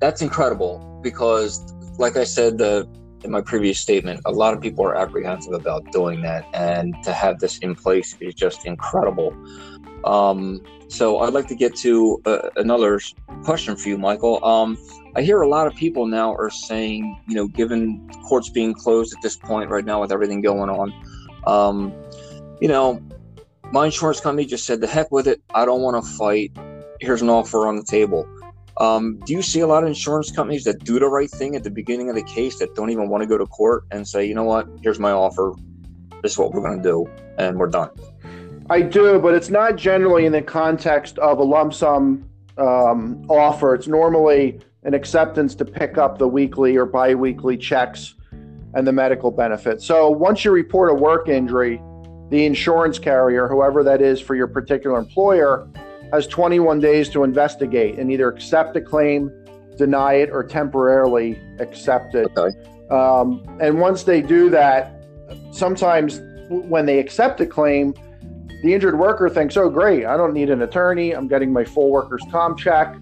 that's 0.00 0.22
incredible 0.22 0.98
because 1.04 1.60
like 1.96 2.16
I 2.16 2.24
said 2.24 2.58
the 2.58 2.88
in 3.22 3.30
my 3.30 3.42
previous 3.42 3.78
statement, 3.78 4.22
a 4.24 4.32
lot 4.32 4.54
of 4.54 4.60
people 4.60 4.84
are 4.84 4.96
apprehensive 4.96 5.52
about 5.52 5.92
doing 5.92 6.22
that 6.22 6.44
and 6.52 6.96
to 7.04 7.12
have 7.12 7.38
this 7.38 7.58
in 7.58 7.76
place 7.76 8.16
is 8.18 8.34
just 8.34 8.66
incredible. 8.66 9.36
Um, 10.04 10.62
so 10.88 11.20
I'd 11.20 11.32
like 11.32 11.48
to 11.48 11.54
get 11.54 11.74
to 11.76 12.20
uh, 12.26 12.50
another 12.56 13.00
question 13.44 13.76
for 13.76 13.88
you, 13.88 13.98
Michael. 13.98 14.44
Um, 14.44 14.78
I 15.14 15.22
hear 15.22 15.40
a 15.40 15.48
lot 15.48 15.66
of 15.66 15.74
people 15.74 16.06
now 16.06 16.34
are 16.34 16.50
saying, 16.50 17.20
you 17.26 17.34
know, 17.34 17.48
given 17.48 18.08
courts 18.28 18.50
being 18.50 18.74
closed 18.74 19.14
at 19.14 19.22
this 19.22 19.36
point 19.36 19.70
right 19.70 19.84
now 19.84 20.00
with 20.00 20.12
everything 20.12 20.40
going 20.42 20.70
on, 20.70 20.92
um, 21.46 21.92
you 22.60 22.68
know, 22.68 23.02
my 23.72 23.86
insurance 23.86 24.20
company 24.20 24.46
just 24.46 24.64
said, 24.64 24.80
the 24.80 24.86
heck 24.86 25.10
with 25.10 25.26
it. 25.26 25.42
I 25.54 25.64
don't 25.64 25.80
want 25.80 26.02
to 26.02 26.10
fight. 26.12 26.56
Here's 27.00 27.22
an 27.22 27.30
offer 27.30 27.66
on 27.66 27.76
the 27.76 27.84
table. 27.84 28.28
Um, 28.78 29.18
do 29.24 29.32
you 29.32 29.42
see 29.42 29.60
a 29.60 29.66
lot 29.66 29.82
of 29.82 29.88
insurance 29.88 30.30
companies 30.30 30.64
that 30.64 30.84
do 30.84 30.98
the 30.98 31.08
right 31.08 31.30
thing 31.30 31.56
at 31.56 31.64
the 31.64 31.70
beginning 31.70 32.10
of 32.10 32.14
the 32.14 32.22
case 32.22 32.58
that 32.58 32.74
don't 32.74 32.90
even 32.90 33.08
want 33.08 33.22
to 33.22 33.26
go 33.26 33.38
to 33.38 33.46
court 33.46 33.84
and 33.90 34.06
say, 34.06 34.24
you 34.24 34.34
know 34.34 34.44
what, 34.44 34.68
here's 34.82 34.98
my 34.98 35.12
offer. 35.12 35.54
This 36.22 36.32
is 36.32 36.38
what 36.38 36.52
we're 36.52 36.62
going 36.62 36.82
to 36.82 36.82
do, 36.82 37.06
and 37.38 37.58
we're 37.58 37.68
done? 37.68 37.90
I 38.68 38.82
do, 38.82 39.18
but 39.20 39.34
it's 39.34 39.50
not 39.50 39.76
generally 39.76 40.26
in 40.26 40.32
the 40.32 40.42
context 40.42 41.18
of 41.18 41.38
a 41.38 41.42
lump 41.42 41.72
sum 41.72 42.28
um, 42.58 43.24
offer. 43.28 43.74
It's 43.74 43.86
normally 43.86 44.60
an 44.82 44.94
acceptance 44.94 45.54
to 45.56 45.64
pick 45.64 45.98
up 45.98 46.18
the 46.18 46.26
weekly 46.26 46.76
or 46.76 46.84
biweekly 46.84 47.56
checks 47.56 48.14
and 48.74 48.86
the 48.86 48.92
medical 48.92 49.30
benefit. 49.30 49.80
So 49.80 50.10
once 50.10 50.44
you 50.44 50.50
report 50.50 50.90
a 50.90 50.94
work 50.94 51.28
injury, 51.28 51.80
the 52.30 52.44
insurance 52.44 52.98
carrier, 52.98 53.46
whoever 53.46 53.84
that 53.84 54.02
is 54.02 54.20
for 54.20 54.34
your 54.34 54.48
particular 54.48 54.98
employer, 54.98 55.68
has 56.12 56.26
21 56.26 56.80
days 56.80 57.08
to 57.10 57.24
investigate 57.24 57.98
and 57.98 58.10
either 58.10 58.28
accept 58.28 58.76
a 58.76 58.80
claim, 58.80 59.30
deny 59.76 60.14
it, 60.14 60.30
or 60.30 60.42
temporarily 60.42 61.40
accept 61.60 62.14
it. 62.14 62.28
Okay. 62.36 62.56
Um, 62.90 63.44
and 63.60 63.80
once 63.80 64.02
they 64.02 64.22
do 64.22 64.50
that, 64.50 65.04
sometimes 65.52 66.20
when 66.48 66.86
they 66.86 66.98
accept 66.98 67.40
a 67.40 67.46
claim, 67.46 67.94
the 68.62 68.74
injured 68.74 68.98
worker 68.98 69.28
thinks, 69.28 69.56
oh, 69.56 69.68
great, 69.68 70.04
I 70.04 70.16
don't 70.16 70.32
need 70.32 70.50
an 70.50 70.62
attorney. 70.62 71.12
I'm 71.12 71.28
getting 71.28 71.52
my 71.52 71.64
full 71.64 71.90
workers' 71.90 72.22
comp 72.30 72.58
check. 72.58 72.96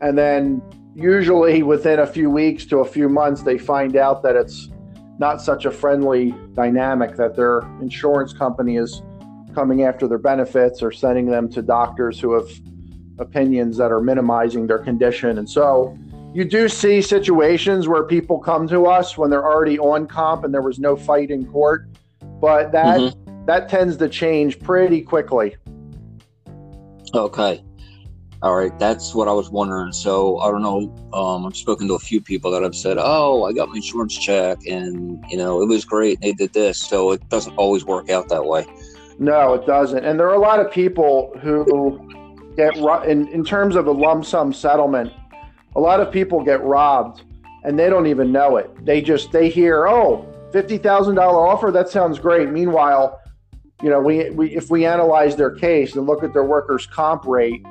And 0.00 0.18
then 0.18 0.62
usually 0.94 1.62
within 1.62 2.00
a 2.00 2.06
few 2.06 2.30
weeks 2.30 2.66
to 2.66 2.78
a 2.78 2.84
few 2.84 3.08
months, 3.08 3.42
they 3.42 3.58
find 3.58 3.96
out 3.96 4.22
that 4.22 4.36
it's 4.36 4.68
not 5.18 5.40
such 5.40 5.64
a 5.64 5.70
friendly 5.70 6.34
dynamic, 6.54 7.16
that 7.16 7.36
their 7.36 7.60
insurance 7.80 8.32
company 8.32 8.76
is 8.76 9.02
coming 9.54 9.84
after 9.84 10.08
their 10.08 10.18
benefits 10.18 10.82
or 10.82 10.90
sending 10.90 11.26
them 11.26 11.48
to 11.50 11.62
doctors 11.62 12.18
who 12.18 12.32
have 12.32 12.48
opinions 13.18 13.76
that 13.76 13.92
are 13.92 14.00
minimizing 14.00 14.66
their 14.66 14.78
condition. 14.78 15.38
And 15.38 15.48
so 15.48 15.96
you 16.34 16.44
do 16.44 16.68
see 16.68 17.02
situations 17.02 17.88
where 17.88 18.04
people 18.04 18.38
come 18.38 18.66
to 18.68 18.86
us 18.86 19.18
when 19.18 19.30
they're 19.30 19.44
already 19.44 19.78
on 19.78 20.06
comp 20.06 20.44
and 20.44 20.52
there 20.52 20.62
was 20.62 20.78
no 20.78 20.96
fight 20.96 21.30
in 21.30 21.46
court, 21.46 21.86
but 22.40 22.72
that 22.72 23.00
mm-hmm. 23.00 23.21
That 23.46 23.68
tends 23.68 23.96
to 23.98 24.08
change 24.08 24.58
pretty 24.60 25.02
quickly. 25.02 25.56
Okay. 27.14 27.62
All 28.42 28.56
right, 28.56 28.76
that's 28.76 29.14
what 29.14 29.28
I 29.28 29.32
was 29.32 29.50
wondering. 29.50 29.92
So 29.92 30.38
I 30.40 30.50
don't 30.50 30.62
know. 30.62 30.92
Um, 31.12 31.46
I've 31.46 31.56
spoken 31.56 31.86
to 31.86 31.94
a 31.94 31.98
few 32.00 32.20
people 32.20 32.50
that 32.50 32.62
have 32.62 32.74
said, 32.74 32.96
"Oh, 32.98 33.44
I 33.44 33.52
got 33.52 33.68
my 33.68 33.76
insurance 33.76 34.18
check, 34.18 34.58
and 34.68 35.24
you 35.30 35.36
know 35.36 35.62
it 35.62 35.66
was 35.66 35.84
great. 35.84 36.20
They 36.20 36.32
did 36.32 36.52
this." 36.52 36.78
So 36.78 37.12
it 37.12 37.28
doesn't 37.28 37.54
always 37.56 37.84
work 37.84 38.10
out 38.10 38.28
that 38.30 38.44
way. 38.44 38.66
No, 39.20 39.54
it 39.54 39.64
doesn't. 39.64 40.04
And 40.04 40.18
there 40.18 40.28
are 40.28 40.34
a 40.34 40.40
lot 40.40 40.58
of 40.58 40.72
people 40.72 41.32
who 41.40 42.08
get 42.56 42.76
in 43.06 43.28
in 43.28 43.44
terms 43.44 43.76
of 43.76 43.86
a 43.86 43.92
lump 43.92 44.24
sum 44.24 44.52
settlement. 44.52 45.12
A 45.76 45.80
lot 45.80 46.00
of 46.00 46.10
people 46.10 46.42
get 46.42 46.60
robbed, 46.64 47.22
and 47.62 47.78
they 47.78 47.88
don't 47.88 48.08
even 48.08 48.32
know 48.32 48.56
it. 48.56 48.84
They 48.84 49.00
just 49.00 49.30
they 49.30 49.50
hear, 49.50 49.86
"Oh, 49.86 50.26
fifty 50.50 50.78
thousand 50.78 51.14
dollar 51.14 51.46
offer. 51.46 51.70
That 51.70 51.88
sounds 51.88 52.18
great." 52.18 52.50
Meanwhile, 52.50 53.20
you 53.82 53.90
know, 53.90 54.00
we, 54.00 54.30
we 54.30 54.54
if 54.54 54.70
we 54.70 54.86
analyze 54.86 55.36
their 55.36 55.50
case 55.50 55.96
and 55.96 56.06
look 56.06 56.22
at 56.22 56.32
their 56.32 56.44
workers' 56.44 56.86
comp 56.86 57.24
rate 57.26 57.64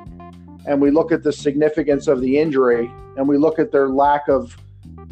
and 0.65 0.81
we 0.81 0.91
look 0.91 1.11
at 1.11 1.23
the 1.23 1.31
significance 1.31 2.07
of 2.07 2.21
the 2.21 2.37
injury 2.37 2.91
and 3.17 3.27
we 3.27 3.37
look 3.37 3.59
at 3.59 3.71
their 3.71 3.89
lack 3.89 4.27
of 4.27 4.57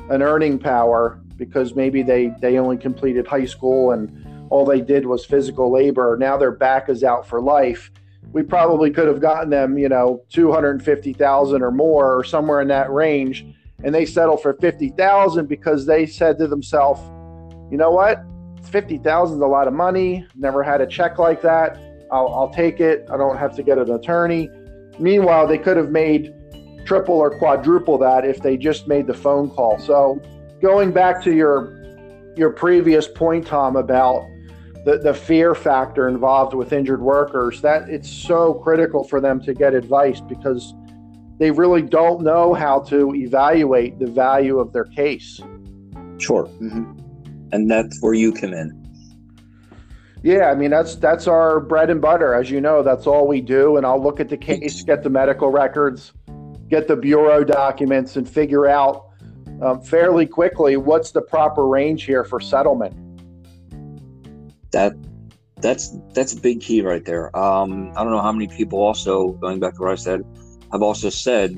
an 0.09 0.21
earning 0.21 0.59
power 0.59 1.19
because 1.37 1.75
maybe 1.75 2.03
they 2.03 2.33
they 2.41 2.57
only 2.57 2.77
completed 2.77 3.25
high 3.25 3.45
school 3.45 3.91
and 3.91 4.25
all 4.49 4.65
they 4.65 4.81
did 4.81 5.05
was 5.05 5.25
physical 5.25 5.71
labor 5.71 6.17
now 6.19 6.35
their 6.35 6.51
back 6.51 6.89
is 6.89 7.03
out 7.03 7.27
for 7.27 7.39
life 7.41 7.91
we 8.31 8.43
probably 8.43 8.91
could 8.91 9.07
have 9.07 9.21
gotten 9.21 9.49
them 9.49 9.77
you 9.77 9.87
know 9.87 10.23
250,000 10.29 11.61
or 11.61 11.71
more 11.71 12.17
or 12.17 12.23
somewhere 12.23 12.61
in 12.61 12.67
that 12.67 12.91
range 12.91 13.45
and 13.83 13.95
they 13.95 14.05
settle 14.05 14.35
for 14.35 14.53
50,000 14.55 15.47
because 15.47 15.85
they 15.85 16.05
said 16.05 16.37
to 16.39 16.47
themselves 16.47 17.01
you 17.71 17.77
know 17.77 17.91
what 17.91 18.23
50,000 18.63 19.37
is 19.37 19.41
a 19.41 19.45
lot 19.45 19.67
of 19.67 19.73
money 19.73 20.25
never 20.35 20.63
had 20.63 20.81
a 20.81 20.87
check 20.87 21.17
like 21.17 21.41
that 21.41 21.77
I'll, 22.11 22.27
I'll 22.33 22.49
take 22.49 22.79
it 22.79 23.07
i 23.11 23.17
don't 23.17 23.37
have 23.37 23.55
to 23.55 23.63
get 23.63 23.77
an 23.77 23.91
attorney 23.91 24.49
Meanwhile, 24.99 25.47
they 25.47 25.57
could 25.57 25.77
have 25.77 25.91
made 25.91 26.33
triple 26.85 27.15
or 27.15 27.31
quadruple 27.37 27.97
that 27.99 28.25
if 28.25 28.41
they 28.41 28.57
just 28.57 28.87
made 28.87 29.07
the 29.07 29.13
phone 29.13 29.49
call. 29.49 29.79
So, 29.79 30.21
going 30.61 30.91
back 30.91 31.23
to 31.23 31.33
your 31.33 31.77
your 32.35 32.51
previous 32.51 33.07
point, 33.07 33.47
Tom, 33.47 33.75
about 33.75 34.27
the, 34.85 34.99
the 35.01 35.13
fear 35.13 35.55
factor 35.55 36.07
involved 36.07 36.53
with 36.53 36.73
injured 36.73 37.01
workers, 37.01 37.61
that 37.61 37.89
it's 37.89 38.09
so 38.09 38.53
critical 38.53 39.03
for 39.03 39.19
them 39.19 39.41
to 39.41 39.53
get 39.53 39.73
advice 39.73 40.21
because 40.21 40.73
they 41.37 41.51
really 41.51 41.81
don't 41.81 42.21
know 42.21 42.53
how 42.53 42.79
to 42.81 43.13
evaluate 43.15 43.99
the 43.99 44.07
value 44.07 44.59
of 44.59 44.73
their 44.73 44.85
case. 44.85 45.39
Sure. 46.17 46.45
Mm-hmm. 46.45 46.98
And 47.51 47.69
that's 47.69 48.01
where 48.01 48.13
you 48.13 48.31
come 48.31 48.53
in. 48.53 48.79
Yeah, 50.21 50.51
I 50.51 50.55
mean 50.55 50.69
that's 50.69 50.95
that's 50.95 51.27
our 51.27 51.59
bread 51.59 51.89
and 51.89 52.01
butter. 52.01 52.33
As 52.33 52.51
you 52.51 52.59
know, 52.59 52.83
that's 52.83 53.07
all 53.07 53.25
we 53.27 53.39
do. 53.39 53.77
And 53.77 53.85
I'll 53.85 54.01
look 54.01 54.19
at 54.19 54.27
the 54.27 54.37
case, 54.37 54.83
get 54.83 55.03
the 55.03 55.09
medical 55.09 55.49
records, 55.49 56.11
get 56.67 56.87
the 56.87 56.97
bureau 56.97 57.43
documents, 57.43 58.17
and 58.17 58.27
figure 58.27 58.67
out 58.67 59.05
um, 59.61 59.81
fairly 59.81 60.25
quickly 60.25 60.75
what's 60.75 61.11
the 61.11 61.21
proper 61.21 61.65
range 61.65 62.03
here 62.03 62.25
for 62.25 62.41
settlement. 62.41 62.93
That 64.71 64.93
that's 65.61 65.95
that's 66.13 66.33
a 66.33 66.39
big 66.39 66.59
key 66.59 66.81
right 66.81 67.03
there. 67.05 67.35
Um, 67.37 67.91
I 67.95 68.03
don't 68.03 68.11
know 68.11 68.21
how 68.21 68.33
many 68.33 68.47
people 68.47 68.79
also 68.79 69.29
going 69.33 69.59
back 69.59 69.75
to 69.75 69.81
what 69.81 69.91
I 69.91 69.95
said 69.95 70.25
have 70.71 70.81
also 70.81 71.09
said, 71.09 71.51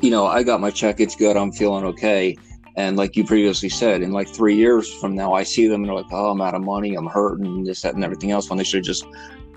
you 0.00 0.10
know, 0.10 0.26
I 0.26 0.42
got 0.42 0.60
my 0.60 0.70
check, 0.70 0.98
it's 0.98 1.14
good, 1.14 1.36
I'm 1.36 1.52
feeling 1.52 1.84
okay 1.84 2.36
and 2.76 2.96
like 2.96 3.16
you 3.16 3.24
previously 3.24 3.68
said, 3.68 4.02
in 4.02 4.12
like 4.12 4.28
three 4.28 4.56
years 4.56 4.92
from 4.92 5.14
now, 5.14 5.32
I 5.32 5.42
see 5.44 5.66
them 5.66 5.82
and 5.82 5.88
they're 5.88 5.94
like, 5.94 6.12
oh, 6.12 6.30
I'm 6.30 6.40
out 6.40 6.54
of 6.54 6.62
money, 6.62 6.94
I'm 6.96 7.06
hurting, 7.06 7.64
this, 7.64 7.82
that, 7.82 7.94
and 7.94 8.04
everything 8.04 8.30
else, 8.30 8.50
when 8.50 8.58
they 8.58 8.64
should 8.64 8.78
have 8.78 8.86
just 8.86 9.06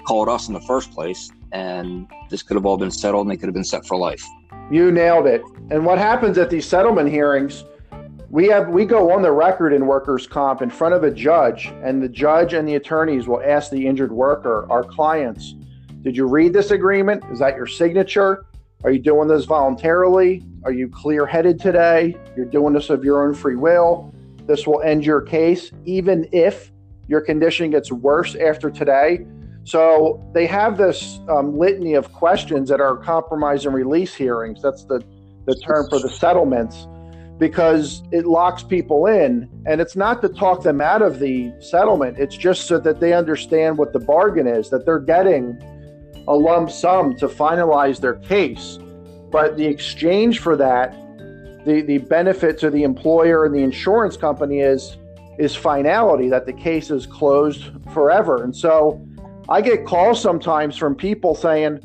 called 0.05 0.29
us 0.29 0.47
in 0.47 0.53
the 0.53 0.61
first 0.61 0.91
place. 0.91 1.31
And 1.51 2.07
this 2.29 2.43
could 2.43 2.55
have 2.55 2.65
all 2.65 2.77
been 2.77 2.91
settled 2.91 3.25
and 3.25 3.31
they 3.31 3.37
could 3.37 3.47
have 3.47 3.55
been 3.55 3.63
set 3.63 3.85
for 3.85 3.97
life. 3.97 4.23
You 4.69 4.91
nailed 4.91 5.27
it. 5.27 5.41
And 5.71 5.85
what 5.85 5.97
happens 5.97 6.37
at 6.37 6.49
these 6.49 6.65
settlement 6.65 7.09
hearings, 7.09 7.63
we 8.29 8.47
have 8.47 8.67
we 8.67 8.85
go 8.85 9.11
on 9.11 9.21
the 9.21 9.31
record 9.31 9.71
in 9.73 9.87
workers' 9.87 10.27
comp 10.27 10.61
in 10.61 10.69
front 10.69 10.93
of 10.93 11.03
a 11.03 11.11
judge, 11.11 11.67
and 11.81 12.03
the 12.03 12.09
judge 12.09 12.53
and 12.53 12.67
the 12.67 12.75
attorneys 12.75 13.27
will 13.27 13.41
ask 13.41 13.71
the 13.71 13.87
injured 13.87 14.11
worker, 14.11 14.67
our 14.69 14.83
clients, 14.83 15.55
did 16.01 16.15
you 16.15 16.27
read 16.27 16.51
this 16.51 16.71
agreement? 16.71 17.23
Is 17.31 17.39
that 17.39 17.55
your 17.55 17.67
signature? 17.67 18.45
Are 18.83 18.91
you 18.91 18.99
doing 18.99 19.27
this 19.27 19.45
voluntarily? 19.45 20.43
Are 20.63 20.71
you 20.71 20.87
clear 20.87 21.25
headed 21.25 21.59
today? 21.59 22.15
You're 22.35 22.45
doing 22.45 22.73
this 22.73 22.91
of 22.91 23.03
your 23.03 23.27
own 23.27 23.33
free 23.33 23.55
will. 23.55 24.13
This 24.45 24.67
will 24.67 24.81
end 24.81 25.03
your 25.03 25.19
case, 25.19 25.71
even 25.85 26.29
if 26.31 26.71
your 27.07 27.21
condition 27.21 27.71
gets 27.71 27.91
worse 27.91 28.35
after 28.35 28.69
today. 28.69 29.25
So 29.63 30.23
they 30.33 30.45
have 30.45 30.77
this 30.77 31.19
um, 31.27 31.57
litany 31.57 31.95
of 31.95 32.13
questions 32.13 32.69
at 32.69 32.79
our 32.79 32.95
compromise 32.97 33.65
and 33.65 33.73
release 33.73 34.13
hearings. 34.13 34.61
That's 34.61 34.85
the, 34.85 35.03
the 35.47 35.55
term 35.55 35.89
for 35.89 35.99
the 35.99 36.09
settlements 36.09 36.87
because 37.39 38.03
it 38.11 38.25
locks 38.25 38.61
people 38.61 39.07
in. 39.07 39.49
And 39.65 39.81
it's 39.81 39.95
not 39.95 40.21
to 40.21 40.29
talk 40.29 40.61
them 40.61 40.81
out 40.81 41.01
of 41.01 41.17
the 41.17 41.51
settlement, 41.59 42.19
it's 42.19 42.37
just 42.37 42.67
so 42.67 42.77
that 42.79 42.99
they 42.99 43.13
understand 43.13 43.79
what 43.79 43.91
the 43.91 43.99
bargain 43.99 44.45
is, 44.45 44.69
that 44.69 44.85
they're 44.85 44.99
getting 44.99 45.59
a 46.27 46.35
lump 46.35 46.69
sum 46.69 47.15
to 47.15 47.27
finalize 47.27 47.99
their 47.99 48.15
case. 48.15 48.79
But 49.31 49.57
the 49.57 49.65
exchange 49.65 50.39
for 50.39 50.55
that, 50.55 50.93
the, 51.65 51.81
the 51.81 51.97
benefit 51.99 52.57
to 52.59 52.69
the 52.69 52.83
employer 52.83 53.45
and 53.45 53.53
the 53.53 53.59
insurance 53.59 54.17
company 54.17 54.59
is 54.59 54.97
is 55.37 55.55
finality 55.55 56.29
that 56.29 56.47
the 56.47 56.53
case 56.53 56.89
is 56.89 57.05
closed 57.05 57.65
forever. 57.93 58.43
And 58.43 58.55
so 58.55 59.05
I 59.49 59.61
get 59.61 59.85
calls 59.85 60.19
sometimes 60.19 60.75
from 60.75 60.95
people 60.95 61.35
saying, 61.35 61.79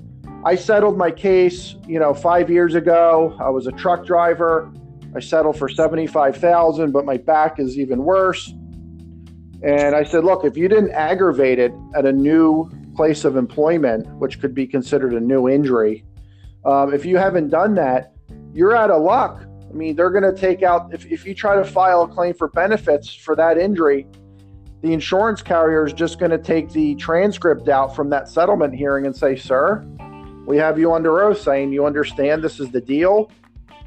I 0.44 0.56
settled 0.56 0.96
my 0.96 1.10
case, 1.10 1.76
you 1.86 1.98
know, 2.00 2.14
five 2.14 2.50
years 2.50 2.74
ago. 2.74 3.36
I 3.40 3.50
was 3.50 3.66
a 3.66 3.72
truck 3.72 4.06
driver. 4.06 4.72
I 5.14 5.20
settled 5.20 5.58
for 5.58 5.68
75,000, 5.68 6.90
but 6.90 7.04
my 7.04 7.18
back 7.18 7.60
is 7.60 7.78
even 7.78 8.02
worse. 8.02 8.48
And 9.62 9.94
I 9.94 10.02
said, 10.02 10.24
look, 10.24 10.44
if 10.44 10.56
you 10.56 10.66
didn't 10.66 10.92
aggravate 10.92 11.58
it 11.58 11.72
at 11.94 12.06
a 12.06 12.12
new 12.12 12.70
place 12.94 13.24
of 13.24 13.36
employment, 13.36 14.06
which 14.16 14.40
could 14.40 14.54
be 14.54 14.66
considered 14.66 15.14
a 15.14 15.20
new 15.20 15.48
injury, 15.48 16.04
um, 16.64 16.94
if 16.94 17.04
you 17.04 17.16
haven't 17.16 17.50
done 17.50 17.74
that, 17.74 18.12
you're 18.54 18.76
out 18.76 18.90
of 18.90 19.02
luck. 19.02 19.44
I 19.68 19.72
mean, 19.72 19.96
they're 19.96 20.10
going 20.10 20.22
to 20.22 20.38
take 20.38 20.62
out, 20.62 20.92
if, 20.92 21.06
if 21.06 21.26
you 21.26 21.34
try 21.34 21.56
to 21.56 21.64
file 21.64 22.02
a 22.02 22.08
claim 22.08 22.34
for 22.34 22.48
benefits 22.48 23.12
for 23.12 23.34
that 23.36 23.58
injury, 23.58 24.06
the 24.82 24.92
insurance 24.92 25.42
carrier 25.42 25.86
is 25.86 25.92
just 25.92 26.18
going 26.18 26.30
to 26.30 26.38
take 26.38 26.70
the 26.70 26.94
transcript 26.96 27.68
out 27.68 27.96
from 27.96 28.10
that 28.10 28.28
settlement 28.28 28.74
hearing 28.74 29.06
and 29.06 29.16
say, 29.16 29.36
Sir, 29.36 29.86
we 30.46 30.56
have 30.56 30.78
you 30.78 30.92
under 30.92 31.22
oath 31.22 31.40
saying 31.40 31.72
you 31.72 31.86
understand 31.86 32.42
this 32.42 32.60
is 32.60 32.70
the 32.70 32.80
deal. 32.80 33.30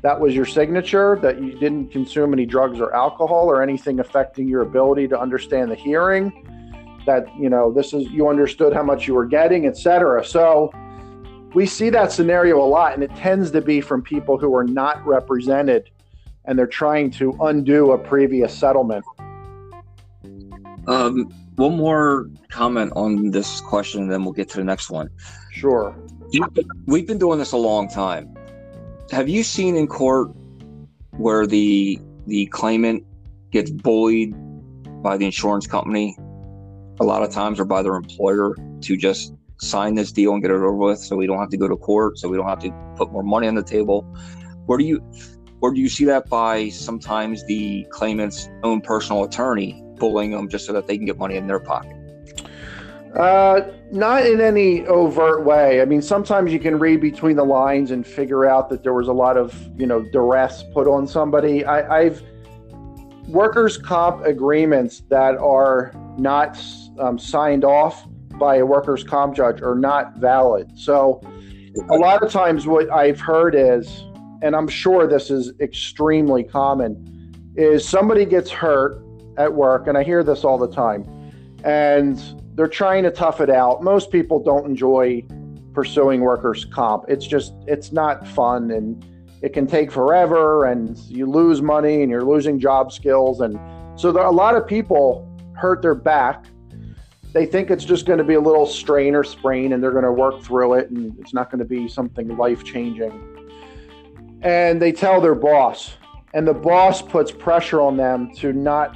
That 0.02 0.20
was 0.20 0.34
your 0.34 0.46
signature, 0.46 1.20
that 1.22 1.42
you 1.42 1.58
didn't 1.60 1.92
consume 1.92 2.34
any 2.34 2.46
drugs 2.46 2.80
or 2.80 2.94
alcohol 2.96 3.50
or 3.50 3.62
anything 3.62 4.00
affecting 4.00 4.48
your 4.48 4.62
ability 4.62 5.08
to 5.10 5.20
understand 5.20 5.70
the 5.70 5.76
hearing 5.76 6.32
that 7.06 7.26
you 7.40 7.50
know 7.50 7.72
this 7.72 7.94
is 7.94 8.10
you 8.12 8.28
understood 8.28 8.74
how 8.74 8.84
much 8.84 9.08
you 9.08 9.14
were 9.14 9.26
getting 9.26 9.66
etc 9.66 10.24
so 10.24 10.72
we 11.56 11.66
see 11.66 11.90
that 11.90 12.12
scenario 12.12 12.62
a 12.62 12.68
lot 12.68 12.94
and 12.94 13.02
it 13.02 13.16
tends 13.16 13.50
to 13.52 13.62
be 13.62 13.80
from 13.80 14.02
people 14.02 14.38
who 14.38 14.54
are 14.54 14.66
not 14.66 15.04
represented 15.08 15.90
and 16.44 16.60
they're 16.60 16.68
trying 16.68 17.10
to 17.12 17.32
undo 17.42 17.94
a 17.94 17.98
previous 17.98 18.54
settlement. 18.54 19.06
Um, 20.88 21.34
one 21.56 21.78
more 21.78 22.30
comment 22.50 22.92
on 22.98 23.32
this 23.32 23.62
question 23.62 24.04
and 24.04 24.12
then 24.12 24.26
we'll 24.26 24.34
get 24.34 24.50
to 24.50 24.58
the 24.58 24.66
next 24.66 24.90
one. 24.90 25.10
Sure. 25.52 25.96
We've 26.86 27.08
been 27.08 27.18
doing 27.18 27.40
this 27.40 27.54
a 27.54 27.58
long 27.58 27.88
time. 27.88 28.36
Have 29.12 29.30
you 29.30 29.42
seen 29.42 29.78
in 29.78 29.88
court 29.88 30.32
where 31.12 31.48
the 31.48 32.00
the 32.28 32.48
claimant 32.48 33.06
gets 33.52 33.72
bullied 33.72 34.36
by 35.02 35.16
the 35.16 35.26
insurance 35.26 35.68
company 35.68 36.18
a 37.00 37.04
lot 37.04 37.24
of 37.24 37.32
times 37.32 37.60
or 37.60 37.66
by 37.66 37.82
their 37.82 37.96
employer 37.96 38.56
to 38.82 38.98
just 38.98 39.34
sign 39.60 39.96
this 39.96 40.12
deal 40.12 40.34
and 40.34 40.42
get 40.42 40.52
it 40.52 40.56
over 40.56 40.74
with 40.74 41.00
so 41.00 41.16
we 41.16 41.28
don't 41.28 41.40
have 41.40 41.50
to 41.50 41.58
go 41.58 41.68
to 41.68 41.78
court 41.78 42.18
so 42.18 42.28
we 42.28 42.38
don't 42.38 42.48
have 42.48 42.60
to 42.60 42.72
put 42.96 43.12
more 43.12 43.24
money 43.24 43.48
on 43.48 43.56
the 43.56 43.64
table 43.64 44.02
where 44.66 44.78
do 44.78 44.84
you 44.84 45.02
or 45.62 45.74
do 45.74 45.80
you 45.80 45.90
see 45.90 46.06
that 46.06 46.28
by 46.30 46.68
sometimes 46.70 47.46
the 47.46 47.86
claimant's 47.90 48.50
own 48.64 48.82
personal 48.82 49.24
attorney 49.24 49.82
bullying 49.98 50.32
them 50.32 50.50
just 50.50 50.66
so 50.66 50.74
that 50.74 50.88
they 50.88 50.98
can 50.98 51.06
get 51.06 51.18
money 51.18 51.36
in 51.36 51.48
their 51.48 51.60
pocket 51.60 51.96
uh, 53.16 53.72
not 53.92 54.26
in 54.26 54.42
any 54.42 54.86
overt 54.88 55.46
way. 55.46 55.82
I 55.82 55.86
mean, 55.86 56.02
sometimes 56.02 56.52
you 56.52 56.60
can 56.60 56.78
read 56.78 57.00
between 57.00 57.38
the 57.38 57.46
lines 57.46 57.92
and 57.92 58.06
figure 58.06 58.46
out 58.46 58.70
that 58.70 58.84
there 58.84 58.94
was 58.94 59.08
a 59.08 59.14
lot 59.14 59.38
of, 59.38 59.56
you 59.80 59.88
know, 59.88 60.02
duress 60.02 60.64
put 60.74 60.86
on 60.86 61.08
somebody. 61.08 61.64
I, 61.64 62.02
I've 62.02 62.22
workers' 63.30 63.78
comp 63.78 64.26
agreements 64.26 65.04
that 65.10 65.38
are 65.38 65.94
not 66.18 66.62
um, 67.00 67.18
signed 67.20 67.64
off 67.64 68.08
by 68.38 68.58
a 68.58 68.66
workers' 68.66 69.04
comp 69.04 69.36
judge 69.36 69.62
are 69.62 69.76
not 69.76 70.18
valid. 70.18 70.78
So, 70.78 71.22
a 71.90 71.98
lot 71.98 72.24
of 72.24 72.32
times, 72.32 72.68
what 72.68 72.90
I've 72.92 73.20
heard 73.20 73.54
is, 73.56 74.04
and 74.42 74.56
I'm 74.56 74.68
sure 74.68 75.08
this 75.08 75.30
is 75.30 75.52
extremely 75.60 76.44
common, 76.44 77.54
is 77.56 77.88
somebody 77.88 78.26
gets 78.26 78.50
hurt 78.50 79.04
at 79.38 79.54
work, 79.54 79.88
and 79.88 79.98
I 79.98 80.04
hear 80.04 80.24
this 80.24 80.44
all 80.44 80.58
the 80.58 80.72
time, 80.72 81.04
and 81.64 82.22
they're 82.56 82.68
trying 82.68 83.04
to 83.04 83.12
tough 83.12 83.42
it 83.42 83.50
out. 83.50 83.84
Most 83.84 84.12
people 84.12 84.42
don't 84.42 84.66
enjoy 84.66 85.24
pursuing 85.74 86.22
workers' 86.22 86.64
comp. 86.64 87.04
It's 87.10 87.28
just, 87.28 87.54
it's 87.68 87.92
not 87.92 88.26
fun, 88.26 88.72
and 88.72 89.06
it 89.42 89.52
can 89.52 89.68
take 89.68 89.92
forever, 89.92 90.66
and 90.66 90.98
you 91.00 91.26
lose 91.26 91.62
money, 91.62 92.02
and 92.02 92.10
you're 92.10 92.24
losing 92.24 92.58
job 92.58 92.94
skills, 92.94 93.42
and 93.42 93.60
so 94.00 94.12
there, 94.12 94.24
a 94.24 94.32
lot 94.32 94.56
of 94.56 94.66
people 94.66 95.30
hurt 95.56 95.82
their 95.82 95.96
back 95.96 96.46
they 97.36 97.46
think 97.46 97.70
it's 97.70 97.84
just 97.84 98.06
going 98.06 98.18
to 98.18 98.24
be 98.24 98.36
a 98.36 98.40
little 98.40 98.66
strain 98.66 99.14
or 99.14 99.22
sprain 99.22 99.74
and 99.74 99.84
they're 99.84 99.92
going 99.92 100.06
to 100.06 100.12
work 100.12 100.42
through 100.42 100.76
it 100.76 100.90
and 100.90 101.20
it's 101.20 101.34
not 101.34 101.52
going 101.52 101.60
to 101.60 101.66
be 101.66 101.86
something 101.86 102.38
life 102.38 102.64
changing. 102.64 103.12
And 104.42 104.82
they 104.82 104.94
tell 104.94 105.20
their 105.20 105.36
boss, 105.36 105.98
and 106.34 106.48
the 106.48 106.54
boss 106.54 107.02
puts 107.02 107.32
pressure 107.32 107.82
on 107.82 107.98
them 107.98 108.34
to 108.36 108.54
not 108.54 108.96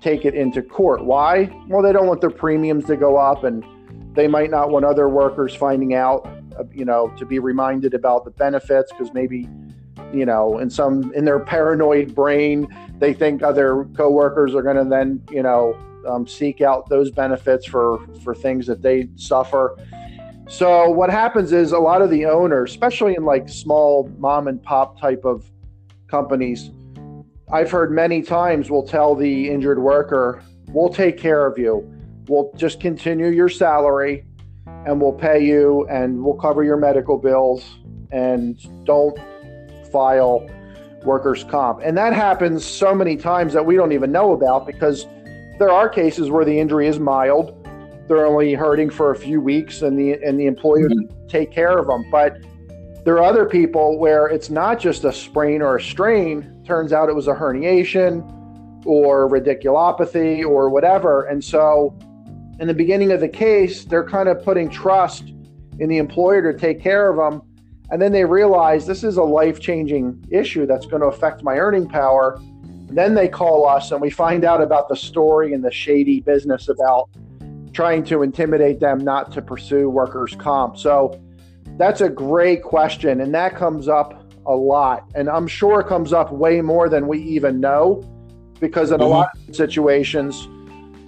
take 0.00 0.24
it 0.24 0.34
into 0.34 0.62
court. 0.62 1.04
Why? 1.04 1.54
Well, 1.68 1.82
they 1.82 1.92
don't 1.92 2.06
want 2.06 2.22
their 2.22 2.30
premiums 2.30 2.86
to 2.86 2.96
go 2.96 3.18
up 3.18 3.44
and 3.44 3.62
they 4.16 4.28
might 4.28 4.50
not 4.50 4.70
want 4.70 4.86
other 4.86 5.10
workers 5.10 5.54
finding 5.54 5.92
out, 5.92 6.26
uh, 6.58 6.64
you 6.72 6.86
know, 6.86 7.12
to 7.18 7.26
be 7.26 7.38
reminded 7.38 7.92
about 7.92 8.24
the 8.24 8.30
benefits 8.30 8.90
because 8.92 9.12
maybe 9.12 9.46
you 10.10 10.24
know 10.24 10.58
in 10.58 10.70
some 10.70 11.12
in 11.12 11.26
their 11.26 11.38
paranoid 11.38 12.14
brain 12.14 12.66
they 12.98 13.12
think 13.12 13.42
other 13.42 13.86
coworkers 13.94 14.54
are 14.54 14.62
going 14.62 14.76
to 14.76 14.84
then 14.84 15.22
you 15.30 15.42
know 15.42 15.76
um, 16.06 16.26
seek 16.26 16.60
out 16.60 16.88
those 16.88 17.10
benefits 17.10 17.66
for 17.66 18.06
for 18.22 18.34
things 18.34 18.66
that 18.66 18.82
they 18.82 19.08
suffer. 19.16 19.76
So 20.48 20.90
what 20.90 21.10
happens 21.10 21.52
is 21.52 21.72
a 21.72 21.78
lot 21.78 22.02
of 22.02 22.10
the 22.10 22.26
owners, 22.26 22.70
especially 22.70 23.14
in 23.14 23.24
like 23.24 23.48
small 23.48 24.10
mom 24.18 24.48
and 24.48 24.62
pop 24.62 25.00
type 25.00 25.24
of 25.24 25.50
companies, 26.08 26.70
I've 27.50 27.70
heard 27.70 27.90
many 27.90 28.22
times 28.22 28.70
will 28.70 28.86
tell 28.86 29.14
the 29.14 29.48
injured 29.48 29.80
worker, 29.80 30.42
"We'll 30.72 30.90
take 30.90 31.16
care 31.16 31.46
of 31.46 31.58
you. 31.58 31.88
We'll 32.28 32.52
just 32.56 32.80
continue 32.80 33.28
your 33.28 33.48
salary, 33.48 34.24
and 34.86 35.00
we'll 35.00 35.12
pay 35.12 35.44
you, 35.44 35.86
and 35.88 36.22
we'll 36.24 36.34
cover 36.34 36.62
your 36.64 36.76
medical 36.76 37.18
bills." 37.18 37.64
and 38.12 38.84
don't 38.84 39.18
file 39.90 40.48
workers' 41.04 41.44
comp. 41.44 41.80
And 41.82 41.96
that 41.96 42.12
happens 42.12 42.64
so 42.64 42.94
many 42.94 43.16
times 43.16 43.52
that 43.54 43.64
we 43.66 43.74
don't 43.74 43.92
even 43.92 44.12
know 44.12 44.32
about 44.32 44.66
because 44.66 45.06
there 45.58 45.70
are 45.70 45.88
cases 45.88 46.30
where 46.30 46.44
the 46.44 46.58
injury 46.58 46.86
is 46.86 46.98
mild. 46.98 47.58
They're 48.08 48.26
only 48.26 48.54
hurting 48.54 48.90
for 48.90 49.12
a 49.12 49.16
few 49.16 49.40
weeks 49.40 49.82
and 49.82 49.98
the 49.98 50.14
and 50.22 50.38
the 50.38 50.46
employer 50.46 50.88
mm-hmm. 50.88 51.26
take 51.28 51.50
care 51.50 51.78
of 51.78 51.86
them. 51.86 52.04
But 52.10 52.38
there 53.04 53.16
are 53.18 53.24
other 53.24 53.46
people 53.46 53.98
where 53.98 54.26
it's 54.26 54.50
not 54.50 54.78
just 54.78 55.04
a 55.04 55.12
sprain 55.12 55.62
or 55.62 55.76
a 55.76 55.82
strain. 55.82 56.62
Turns 56.64 56.92
out 56.92 57.08
it 57.08 57.14
was 57.14 57.28
a 57.28 57.34
herniation 57.34 58.86
or 58.86 59.28
radiculopathy 59.28 60.44
or 60.44 60.70
whatever. 60.70 61.24
And 61.24 61.42
so 61.42 61.96
in 62.60 62.68
the 62.68 62.74
beginning 62.74 63.12
of 63.12 63.20
the 63.20 63.28
case, 63.28 63.84
they're 63.84 64.08
kind 64.08 64.28
of 64.28 64.44
putting 64.44 64.68
trust 64.68 65.32
in 65.78 65.88
the 65.88 65.98
employer 65.98 66.52
to 66.52 66.58
take 66.58 66.80
care 66.80 67.10
of 67.10 67.16
them 67.16 67.42
and 67.92 68.00
then 68.00 68.10
they 68.10 68.24
realize 68.24 68.86
this 68.86 69.04
is 69.04 69.18
a 69.18 69.22
life 69.22 69.60
changing 69.60 70.24
issue 70.30 70.64
that's 70.64 70.86
going 70.86 71.02
to 71.02 71.08
affect 71.08 71.42
my 71.42 71.58
earning 71.58 71.86
power. 71.86 72.40
Then 72.96 73.14
they 73.14 73.28
call 73.28 73.66
us 73.66 73.90
and 73.90 74.00
we 74.00 74.10
find 74.10 74.44
out 74.44 74.62
about 74.62 74.88
the 74.88 74.96
story 74.96 75.52
and 75.52 75.64
the 75.64 75.70
shady 75.70 76.20
business 76.20 76.68
about 76.68 77.08
trying 77.72 78.04
to 78.04 78.22
intimidate 78.22 78.80
them 78.80 78.98
not 78.98 79.32
to 79.32 79.42
pursue 79.42 79.88
workers' 79.88 80.34
comp. 80.36 80.76
So 80.76 81.20
that's 81.78 82.00
a 82.00 82.08
great 82.08 82.62
question. 82.62 83.20
And 83.20 83.34
that 83.34 83.56
comes 83.56 83.88
up 83.88 84.32
a 84.46 84.54
lot. 84.54 85.10
And 85.14 85.28
I'm 85.28 85.46
sure 85.46 85.80
it 85.80 85.86
comes 85.86 86.12
up 86.12 86.32
way 86.32 86.60
more 86.60 86.88
than 86.88 87.06
we 87.06 87.22
even 87.22 87.60
know 87.60 88.02
because 88.60 88.92
in 88.92 88.98
mm-hmm. 88.98 89.06
a 89.06 89.08
lot 89.08 89.30
of 89.48 89.56
situations, 89.56 90.48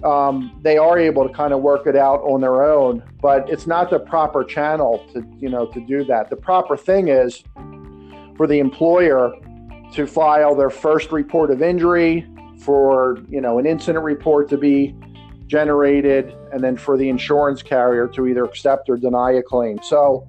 um, 0.03 0.57
they 0.61 0.77
are 0.77 0.99
able 0.99 1.27
to 1.27 1.33
kind 1.33 1.53
of 1.53 1.61
work 1.61 1.87
it 1.87 1.95
out 1.95 2.21
on 2.21 2.41
their 2.41 2.63
own, 2.63 3.01
but 3.21 3.49
it's 3.49 3.65
not 3.65 3.89
the 3.89 3.99
proper 3.99 4.43
channel 4.43 5.05
to 5.13 5.25
you 5.39 5.49
know 5.49 5.65
to 5.67 5.79
do 5.87 6.03
that. 6.05 6.29
The 6.29 6.35
proper 6.35 6.77
thing 6.77 7.07
is 7.07 7.43
for 8.37 8.45
the 8.45 8.59
employer 8.59 9.33
to 9.95 10.05
file 10.05 10.55
their 10.55 10.69
first 10.69 11.11
report 11.11 11.51
of 11.51 11.61
injury, 11.61 12.27
for 12.59 13.19
you 13.29 13.39
know 13.41 13.59
an 13.59 13.65
incident 13.65 14.03
report 14.03 14.49
to 14.49 14.57
be 14.57 14.95
generated, 15.47 16.35
and 16.51 16.63
then 16.63 16.75
for 16.75 16.97
the 16.97 17.07
insurance 17.07 17.61
carrier 17.61 18.07
to 18.07 18.27
either 18.27 18.43
accept 18.43 18.89
or 18.89 18.97
deny 18.97 19.31
a 19.31 19.41
claim. 19.43 19.79
So 19.83 20.27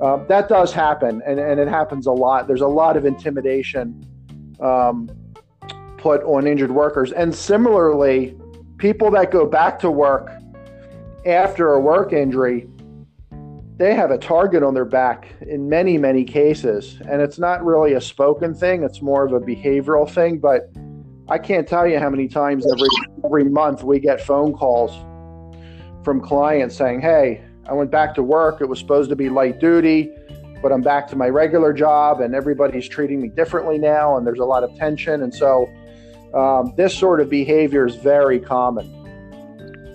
uh, 0.00 0.24
that 0.24 0.48
does 0.48 0.72
happen, 0.72 1.22
and, 1.24 1.38
and 1.38 1.60
it 1.60 1.68
happens 1.68 2.06
a 2.06 2.12
lot. 2.12 2.46
There's 2.46 2.62
a 2.62 2.68
lot 2.68 2.96
of 2.96 3.06
intimidation 3.06 4.04
um, 4.60 5.08
put 5.96 6.22
on 6.24 6.46
injured 6.46 6.72
workers, 6.72 7.12
and 7.12 7.34
similarly 7.34 8.36
people 8.78 9.10
that 9.12 9.30
go 9.30 9.46
back 9.46 9.78
to 9.80 9.90
work 9.90 10.30
after 11.24 11.72
a 11.72 11.80
work 11.80 12.12
injury, 12.12 12.68
they 13.76 13.94
have 13.94 14.10
a 14.10 14.18
target 14.18 14.62
on 14.62 14.74
their 14.74 14.86
back 14.86 15.34
in 15.42 15.68
many, 15.68 15.98
many 15.98 16.24
cases. 16.24 16.98
And 17.08 17.20
it's 17.20 17.38
not 17.38 17.64
really 17.64 17.92
a 17.92 18.00
spoken 18.00 18.54
thing, 18.54 18.82
it's 18.82 19.02
more 19.02 19.24
of 19.24 19.32
a 19.32 19.40
behavioral 19.40 20.08
thing. 20.10 20.38
But 20.38 20.70
I 21.28 21.38
can't 21.38 21.66
tell 21.68 21.86
you 21.86 21.98
how 21.98 22.08
many 22.08 22.28
times 22.28 22.66
every, 22.72 22.88
every 23.24 23.44
month 23.44 23.82
we 23.82 23.98
get 23.98 24.20
phone 24.20 24.52
calls 24.52 24.92
from 26.04 26.20
clients 26.20 26.76
saying, 26.76 27.00
Hey, 27.00 27.44
I 27.68 27.72
went 27.74 27.90
back 27.90 28.14
to 28.14 28.22
work. 28.22 28.60
It 28.60 28.68
was 28.68 28.78
supposed 28.78 29.10
to 29.10 29.16
be 29.16 29.28
light 29.28 29.58
duty, 29.58 30.10
but 30.62 30.72
I'm 30.72 30.82
back 30.82 31.08
to 31.08 31.16
my 31.16 31.28
regular 31.28 31.72
job, 31.72 32.20
and 32.20 32.34
everybody's 32.34 32.88
treating 32.88 33.20
me 33.20 33.28
differently 33.28 33.76
now. 33.76 34.16
And 34.16 34.26
there's 34.26 34.38
a 34.38 34.44
lot 34.44 34.62
of 34.62 34.74
tension. 34.76 35.22
And 35.22 35.34
so 35.34 35.68
um, 36.32 36.72
this 36.76 36.96
sort 36.96 37.20
of 37.20 37.28
behavior 37.28 37.84
is 37.86 37.96
very 37.96 38.38
common. 38.38 39.05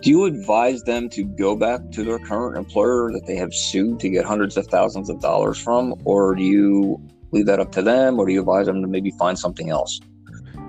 Do 0.02 0.10
you 0.10 0.26
advise 0.26 0.82
them 0.82 1.10
to 1.10 1.24
go 1.24 1.56
back 1.56 1.92
to 1.92 2.04
their 2.04 2.18
current 2.18 2.58
employer 2.58 3.12
that 3.14 3.28
they 3.28 3.36
have 3.36 3.54
sued 3.54 4.00
to 4.00 4.10
get 4.10 4.26
hundreds 4.26 4.58
of 4.58 4.66
thousands 4.66 5.12
of 5.12 5.22
dollars 5.22 5.60
from, 5.60 5.94
or 6.06 6.34
do 6.34 6.44
you 6.44 7.00
leave 7.32 7.46
that 7.46 7.60
up 7.60 7.72
to 7.74 7.84
them, 7.84 8.20
or 8.20 8.26
do 8.26 8.34
you 8.34 8.40
advise 8.40 8.66
them 8.66 8.82
to 8.82 8.88
maybe 8.88 9.12
find 9.12 9.38
something 9.38 9.70
else? 9.70 10.00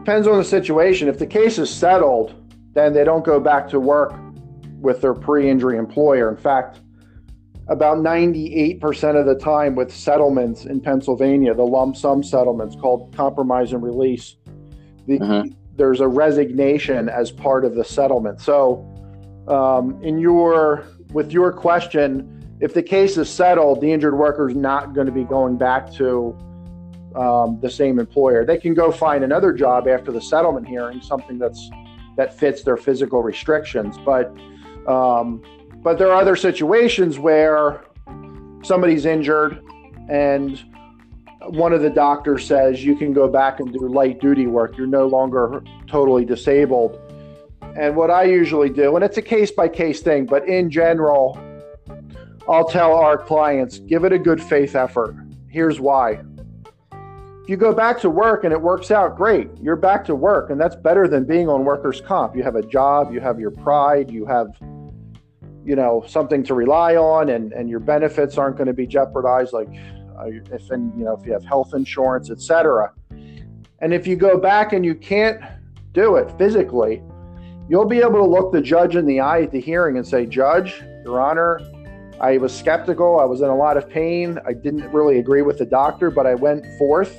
Depends 0.01 0.27
on 0.27 0.37
the 0.37 0.45
situation. 0.45 1.09
If 1.09 1.18
the 1.18 1.27
case 1.27 1.59
is 1.59 1.71
settled, 1.71 2.35
then 2.75 2.92
they 2.92 3.05
don't 3.05 3.25
go 3.25 3.40
back 3.40 3.68
to 3.71 3.81
work 3.81 4.12
with 4.81 5.01
their 5.01 5.14
pre 5.14 5.49
injury 5.49 5.79
employer. 5.79 6.29
In 6.29 6.37
fact, 6.37 6.81
about 7.68 7.99
98% 7.99 9.18
of 9.18 9.25
the 9.25 9.37
time 9.37 9.75
with 9.75 9.95
settlements 9.95 10.66
in 10.66 10.81
Pennsylvania, 10.81 11.55
the 11.55 11.62
lump 11.62 11.97
sum 11.97 12.23
settlements 12.23 12.77
called 12.77 13.14
compromise 13.16 13.73
and 13.73 13.83
release, 13.83 14.37
the, 15.07 15.18
uh-huh. 15.18 15.45
There's 15.75 16.01
a 16.01 16.09
resignation 16.09 17.09
as 17.09 17.31
part 17.31 17.64
of 17.64 17.75
the 17.75 17.83
settlement. 17.83 18.40
So, 18.40 18.91
um, 19.48 20.00
in 20.02 20.18
your 20.18 20.85
with 21.12 21.33
your 21.33 21.52
question, 21.52 22.57
if 22.61 22.74
the 22.74 22.83
case 22.83 23.16
is 23.16 23.28
settled, 23.28 23.81
the 23.81 23.92
injured 23.92 24.16
worker 24.16 24.48
is 24.48 24.57
not 24.57 24.94
going 24.94 25.07
to 25.07 25.12
be 25.12 25.24
going 25.24 25.59
back 25.59 25.92
to 25.94 26.37
um, 27.14 27.59
the 27.61 27.70
same 27.70 27.98
employer. 27.98 28.44
They 28.44 28.59
can 28.59 28.74
go 28.74 28.90
find 28.90 29.24
another 29.24 29.52
job 29.52 29.88
after 29.88 30.12
the 30.12 30.20
settlement 30.20 30.66
hearing, 30.66 31.00
something 31.00 31.38
that's 31.38 31.70
that 32.16 32.38
fits 32.38 32.62
their 32.62 32.76
physical 32.76 33.22
restrictions. 33.22 33.96
But 34.05 34.35
um, 34.87 35.42
but 35.83 35.98
there 35.98 36.09
are 36.11 36.20
other 36.20 36.37
situations 36.37 37.18
where 37.18 37.85
somebody's 38.62 39.05
injured 39.05 39.61
and 40.09 40.62
one 41.48 41.72
of 41.72 41.83
the 41.83 41.90
doctors 41.90 42.46
says 42.46 42.85
you 42.85 42.94
can 42.96 43.12
go 43.12 43.28
back 43.28 43.59
and 43.61 43.72
do 43.72 43.88
light 43.88 44.20
duty 44.20 44.46
work. 44.46 44.76
You're 44.76 44.87
no 44.87 45.07
longer 45.07 45.62
totally 45.87 46.24
disabled. 46.24 46.98
And 47.76 47.96
what 47.96 48.11
I 48.11 48.24
usually 48.24 48.68
do, 48.68 48.96
and 48.96 49.04
it's 49.04 49.16
a 49.16 49.22
case 49.22 49.50
by 49.50 49.68
case 49.68 50.00
thing, 50.00 50.26
but 50.26 50.46
in 50.46 50.70
general, 50.70 51.38
I'll 52.48 52.66
tell 52.66 52.94
our 52.94 53.16
clients 53.16 53.78
give 53.78 54.04
it 54.04 54.12
a 54.12 54.18
good 54.18 54.42
faith 54.42 54.74
effort. 54.74 55.16
Here's 55.48 55.80
why. 55.80 56.20
If 57.42 57.48
you 57.48 57.56
go 57.56 57.72
back 57.72 58.00
to 58.00 58.11
work 58.11 58.44
and 58.44 58.52
it 58.52 58.61
works 58.61 58.90
out, 58.90 59.16
great. 59.16 59.48
You're 59.61 59.76
back 59.76 60.04
to 60.06 60.14
work, 60.14 60.50
and 60.50 60.61
that's 60.61 60.76
better 60.76 61.08
than 61.08 61.24
being 61.24 61.48
on 61.48 61.64
workers' 61.64 62.00
comp. 62.00 62.37
You 62.37 62.42
have 62.42 62.56
a 62.56 62.62
job, 62.62 63.12
you 63.12 63.20
have 63.20 63.40
your 63.40 63.50
pride, 63.50 64.11
you 64.11 64.26
have 64.26 64.48
you 65.64 65.76
know 65.76 66.04
something 66.08 66.42
to 66.42 66.54
rely 66.54 66.96
on 66.96 67.28
and 67.28 67.52
and 67.52 67.70
your 67.70 67.78
benefits 67.78 68.37
aren't 68.37 68.56
going 68.56 68.66
to 68.66 68.72
be 68.72 68.85
jeopardized 68.85 69.52
like 69.52 69.68
uh, 70.18 70.24
if 70.26 70.70
and 70.70 70.96
you 70.98 71.04
know 71.04 71.16
if 71.16 71.24
you 71.26 71.32
have 71.32 71.44
health 71.44 71.74
insurance, 71.74 72.30
etc. 72.30 72.92
And 73.80 73.92
if 73.92 74.06
you 74.06 74.14
go 74.14 74.38
back 74.38 74.72
and 74.72 74.85
you 74.85 74.94
can't 74.94 75.40
do 75.92 76.16
it 76.16 76.30
physically, 76.38 77.02
you'll 77.68 77.87
be 77.87 77.98
able 77.98 78.18
to 78.18 78.27
look 78.27 78.53
the 78.53 78.61
judge 78.61 78.96
in 78.96 79.07
the 79.07 79.20
eye 79.20 79.42
at 79.42 79.51
the 79.51 79.61
hearing 79.61 79.96
and 79.96 80.07
say, 80.07 80.27
"Judge, 80.27 80.83
Your 81.05 81.20
Honor, 81.20 81.61
I 82.20 82.37
was 82.38 82.57
skeptical. 82.57 83.18
I 83.18 83.25
was 83.25 83.40
in 83.40 83.48
a 83.48 83.57
lot 83.57 83.77
of 83.77 83.88
pain. 83.88 84.38
I 84.46 84.53
didn't 84.53 84.90
really 84.92 85.18
agree 85.18 85.42
with 85.42 85.59
the 85.59 85.66
doctor, 85.66 86.11
but 86.11 86.27
I 86.27 86.35
went 86.35 86.64
forth 86.79 87.16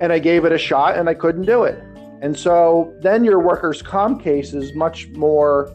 and 0.00 0.12
I 0.12 0.18
gave 0.18 0.44
it 0.44 0.52
a 0.52 0.58
shot, 0.58 0.96
and 0.96 1.08
I 1.08 1.14
couldn't 1.14 1.46
do 1.46 1.64
it." 1.64 1.82
And 2.22 2.36
so 2.36 2.94
then 3.00 3.24
your 3.24 3.40
workers' 3.40 3.82
comp 3.82 4.22
case 4.22 4.54
is 4.54 4.74
much 4.74 5.08
more. 5.10 5.70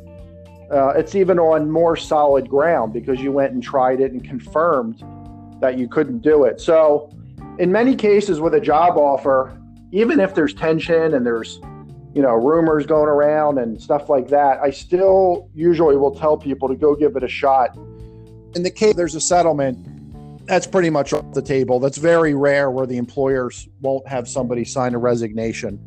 Uh, 0.72 0.90
it's 0.90 1.16
even 1.16 1.38
on 1.38 1.70
more 1.70 1.96
solid 1.96 2.50
ground 2.50 2.94
because 2.94 3.20
you 3.20 3.32
went 3.32 3.54
and 3.54 3.62
tried 3.62 4.00
it 4.00 4.12
and 4.12 4.24
confirmed 4.24 5.04
that 5.60 5.78
you 5.78 5.88
couldn't 5.88 6.20
do 6.20 6.44
it. 6.46 6.60
So, 6.60 7.10
in 7.60 7.72
many 7.72 7.96
cases 7.96 8.40
with 8.40 8.54
a 8.54 8.60
job 8.60 8.98
offer, 8.98 9.58
even 9.92 10.20
if 10.20 10.34
there's 10.34 10.54
tension 10.54 11.14
and 11.14 11.26
there's 11.26 11.60
you 12.14 12.22
know 12.22 12.34
rumors 12.34 12.86
going 12.86 13.10
around 13.10 13.58
and 13.58 13.82
stuff 13.82 14.10
like 14.10 14.28
that, 14.30 14.60
I 14.62 14.72
still 14.72 15.50
usually 15.54 15.98
will 15.98 16.16
tell 16.16 16.38
people 16.38 16.68
to 16.68 16.76
go 16.76 16.96
give 16.96 17.16
it 17.16 17.24
a 17.24 17.30
shot. 17.30 17.76
In 18.56 18.64
the 18.64 18.72
case 18.72 18.96
there's 18.96 19.16
a 19.16 19.22
settlement, 19.22 20.46
that's 20.46 20.68
pretty 20.68 20.90
much 20.90 21.14
off 21.14 21.34
the 21.34 21.42
table. 21.42 21.80
That's 21.80 21.98
very 21.98 22.34
rare 22.34 22.72
where 22.72 22.86
the 22.86 22.98
employers 22.98 23.70
won't 23.80 24.08
have 24.08 24.28
somebody 24.28 24.66
sign 24.66 24.94
a 24.94 24.98
resignation. 24.98 25.80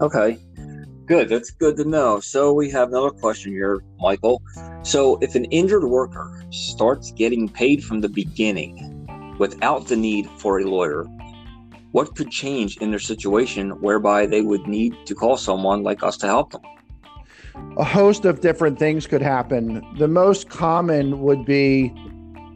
Okay. 0.00 0.38
Good. 1.06 1.28
That's 1.28 1.50
good 1.50 1.76
to 1.76 1.84
know. 1.84 2.20
So 2.20 2.52
we 2.52 2.70
have 2.70 2.88
another 2.88 3.10
question 3.10 3.52
here, 3.52 3.82
Michael. 3.98 4.42
So 4.82 5.18
if 5.22 5.34
an 5.34 5.44
injured 5.46 5.84
worker 5.84 6.44
starts 6.50 7.12
getting 7.12 7.48
paid 7.48 7.84
from 7.84 8.00
the 8.00 8.08
beginning 8.08 9.36
without 9.38 9.86
the 9.86 9.96
need 9.96 10.28
for 10.38 10.60
a 10.60 10.64
lawyer, 10.64 11.06
what 11.96 12.14
could 12.14 12.30
change 12.30 12.76
in 12.76 12.90
their 12.90 12.98
situation 12.98 13.70
whereby 13.80 14.26
they 14.26 14.42
would 14.42 14.66
need 14.66 14.94
to 15.06 15.14
call 15.14 15.34
someone 15.34 15.82
like 15.82 16.02
us 16.02 16.18
to 16.18 16.26
help 16.26 16.52
them? 16.52 16.60
A 17.78 17.84
host 17.84 18.26
of 18.26 18.42
different 18.42 18.78
things 18.78 19.06
could 19.06 19.22
happen. 19.22 19.82
The 19.96 20.06
most 20.06 20.50
common 20.50 21.22
would 21.22 21.46
be 21.46 21.94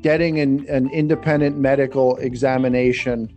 getting 0.02 0.38
an, 0.40 0.68
an 0.68 0.90
independent 0.90 1.56
medical 1.56 2.18
examination 2.18 3.32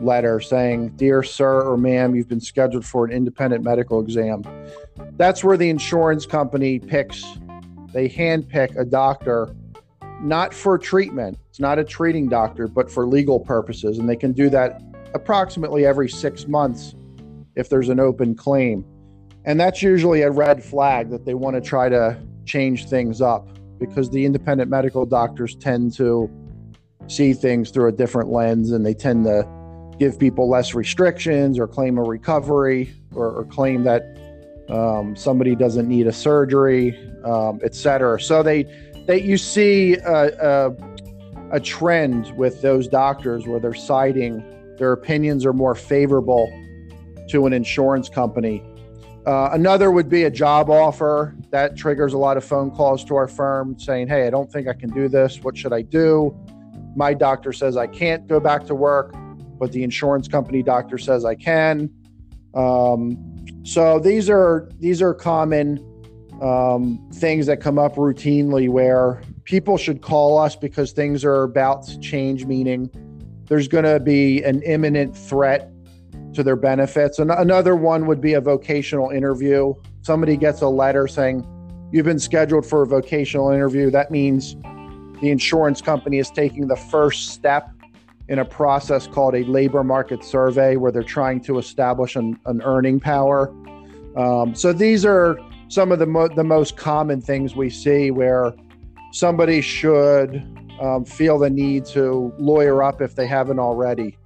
letter 0.00 0.38
saying, 0.38 0.90
Dear 0.90 1.24
sir 1.24 1.62
or 1.62 1.76
ma'am, 1.76 2.14
you've 2.14 2.28
been 2.28 2.40
scheduled 2.40 2.84
for 2.84 3.04
an 3.04 3.10
independent 3.10 3.64
medical 3.64 4.00
exam. 4.00 4.44
That's 5.16 5.42
where 5.42 5.56
the 5.56 5.70
insurance 5.70 6.24
company 6.24 6.78
picks, 6.78 7.24
they 7.92 8.08
handpick 8.08 8.78
a 8.78 8.84
doctor, 8.84 9.56
not 10.20 10.54
for 10.54 10.78
treatment. 10.78 11.36
It's 11.48 11.58
not 11.58 11.80
a 11.80 11.84
treating 11.84 12.28
doctor, 12.28 12.68
but 12.68 12.88
for 12.88 13.08
legal 13.08 13.40
purposes. 13.40 13.98
And 13.98 14.08
they 14.08 14.14
can 14.14 14.30
do 14.30 14.48
that 14.50 14.80
approximately 15.14 15.86
every 15.86 16.08
six 16.08 16.46
months 16.46 16.94
if 17.56 17.68
there's 17.68 17.88
an 17.88 18.00
open 18.00 18.34
claim. 18.34 18.84
And 19.44 19.58
that's 19.58 19.82
usually 19.82 20.22
a 20.22 20.30
red 20.30 20.62
flag 20.62 21.10
that 21.10 21.24
they 21.24 21.34
want 21.34 21.56
to 21.56 21.60
try 21.60 21.88
to 21.88 22.18
change 22.44 22.88
things 22.88 23.20
up 23.20 23.48
because 23.78 24.10
the 24.10 24.24
independent 24.24 24.70
medical 24.70 25.06
doctors 25.06 25.54
tend 25.54 25.94
to 25.94 26.30
see 27.06 27.32
things 27.32 27.70
through 27.70 27.88
a 27.88 27.92
different 27.92 28.28
lens 28.30 28.72
and 28.72 28.84
they 28.84 28.94
tend 28.94 29.24
to 29.24 29.48
give 29.98 30.18
people 30.18 30.48
less 30.48 30.74
restrictions 30.74 31.58
or 31.58 31.66
claim 31.66 31.98
a 31.98 32.02
recovery 32.02 32.92
or, 33.14 33.30
or 33.30 33.44
claim 33.44 33.84
that 33.84 34.02
um, 34.68 35.16
somebody 35.16 35.56
doesn't 35.56 35.88
need 35.88 36.06
a 36.06 36.12
surgery, 36.12 36.96
um, 37.24 37.58
et 37.64 37.74
cetera. 37.74 38.20
So 38.20 38.42
they, 38.42 38.64
they 39.06 39.20
you 39.22 39.38
see 39.38 39.96
a, 39.96 40.28
a, 40.38 40.76
a 41.52 41.60
trend 41.60 42.36
with 42.36 42.60
those 42.60 42.86
doctors 42.86 43.46
where 43.46 43.58
they're 43.58 43.74
citing 43.74 44.44
their 44.78 44.92
opinions 44.92 45.44
are 45.44 45.52
more 45.52 45.74
favorable 45.74 46.48
to 47.30 47.46
an 47.46 47.52
insurance 47.52 48.08
company. 48.08 48.62
Uh, 49.26 49.50
another 49.52 49.90
would 49.90 50.08
be 50.08 50.24
a 50.24 50.30
job 50.30 50.70
offer 50.70 51.36
that 51.50 51.76
triggers 51.76 52.14
a 52.14 52.18
lot 52.18 52.36
of 52.36 52.44
phone 52.44 52.70
calls 52.70 53.04
to 53.04 53.14
our 53.14 53.28
firm 53.28 53.78
saying, 53.78 54.08
Hey, 54.08 54.26
I 54.26 54.30
don't 54.30 54.50
think 54.50 54.68
I 54.68 54.72
can 54.72 54.90
do 54.90 55.08
this. 55.08 55.40
What 55.42 55.56
should 55.56 55.72
I 55.72 55.82
do? 55.82 56.34
My 56.96 57.12
doctor 57.12 57.52
says 57.52 57.76
I 57.76 57.86
can't 57.86 58.26
go 58.26 58.40
back 58.40 58.64
to 58.66 58.74
work, 58.74 59.14
but 59.58 59.70
the 59.72 59.82
insurance 59.82 60.28
company 60.28 60.62
doctor 60.62 60.96
says 60.96 61.24
I 61.24 61.34
can. 61.34 61.90
Um, 62.54 63.36
so 63.64 63.98
these 63.98 64.30
are 64.30 64.70
these 64.78 65.02
are 65.02 65.12
common 65.12 65.84
um, 66.40 67.06
things 67.12 67.46
that 67.46 67.60
come 67.60 67.78
up 67.78 67.96
routinely 67.96 68.70
where 68.70 69.20
people 69.44 69.76
should 69.76 70.00
call 70.00 70.38
us 70.38 70.56
because 70.56 70.92
things 70.92 71.24
are 71.24 71.42
about 71.42 71.86
to 71.88 72.00
change. 72.00 72.46
Meaning, 72.46 72.90
there's 73.48 73.68
going 73.68 73.84
to 73.84 73.98
be 73.98 74.42
an 74.42 74.62
imminent 74.62 75.16
threat 75.16 75.70
to 76.34 76.42
their 76.42 76.56
benefits. 76.56 77.18
And 77.18 77.30
another 77.30 77.74
one 77.74 78.06
would 78.06 78.20
be 78.20 78.34
a 78.34 78.40
vocational 78.40 79.10
interview. 79.10 79.74
Somebody 80.02 80.36
gets 80.36 80.60
a 80.60 80.68
letter 80.68 81.06
saying 81.06 81.46
you've 81.92 82.04
been 82.04 82.18
scheduled 82.18 82.66
for 82.66 82.82
a 82.82 82.86
vocational 82.86 83.50
interview. 83.50 83.90
That 83.90 84.10
means 84.10 84.56
the 85.20 85.30
insurance 85.30 85.80
company 85.80 86.18
is 86.18 86.30
taking 86.30 86.68
the 86.68 86.76
first 86.76 87.30
step 87.30 87.70
in 88.28 88.38
a 88.38 88.44
process 88.44 89.06
called 89.06 89.34
a 89.34 89.42
labor 89.44 89.82
market 89.82 90.22
survey 90.22 90.76
where 90.76 90.92
they're 90.92 91.02
trying 91.02 91.40
to 91.40 91.58
establish 91.58 92.14
an, 92.14 92.38
an 92.44 92.60
earning 92.62 93.00
power. 93.00 93.48
Um, 94.16 94.54
so 94.54 94.72
these 94.72 95.06
are 95.06 95.38
some 95.68 95.92
of 95.92 95.98
the, 95.98 96.06
mo- 96.06 96.28
the 96.28 96.44
most 96.44 96.76
common 96.76 97.22
things 97.22 97.56
we 97.56 97.70
see 97.70 98.10
where 98.10 98.52
somebody 99.12 99.62
should 99.62 100.44
um, 100.80 101.04
feel 101.04 101.38
the 101.38 101.50
need 101.50 101.84
to 101.86 102.32
lawyer 102.38 102.82
up 102.82 103.00
if 103.00 103.14
they 103.14 103.26
haven't 103.26 103.58
already. 103.58 104.16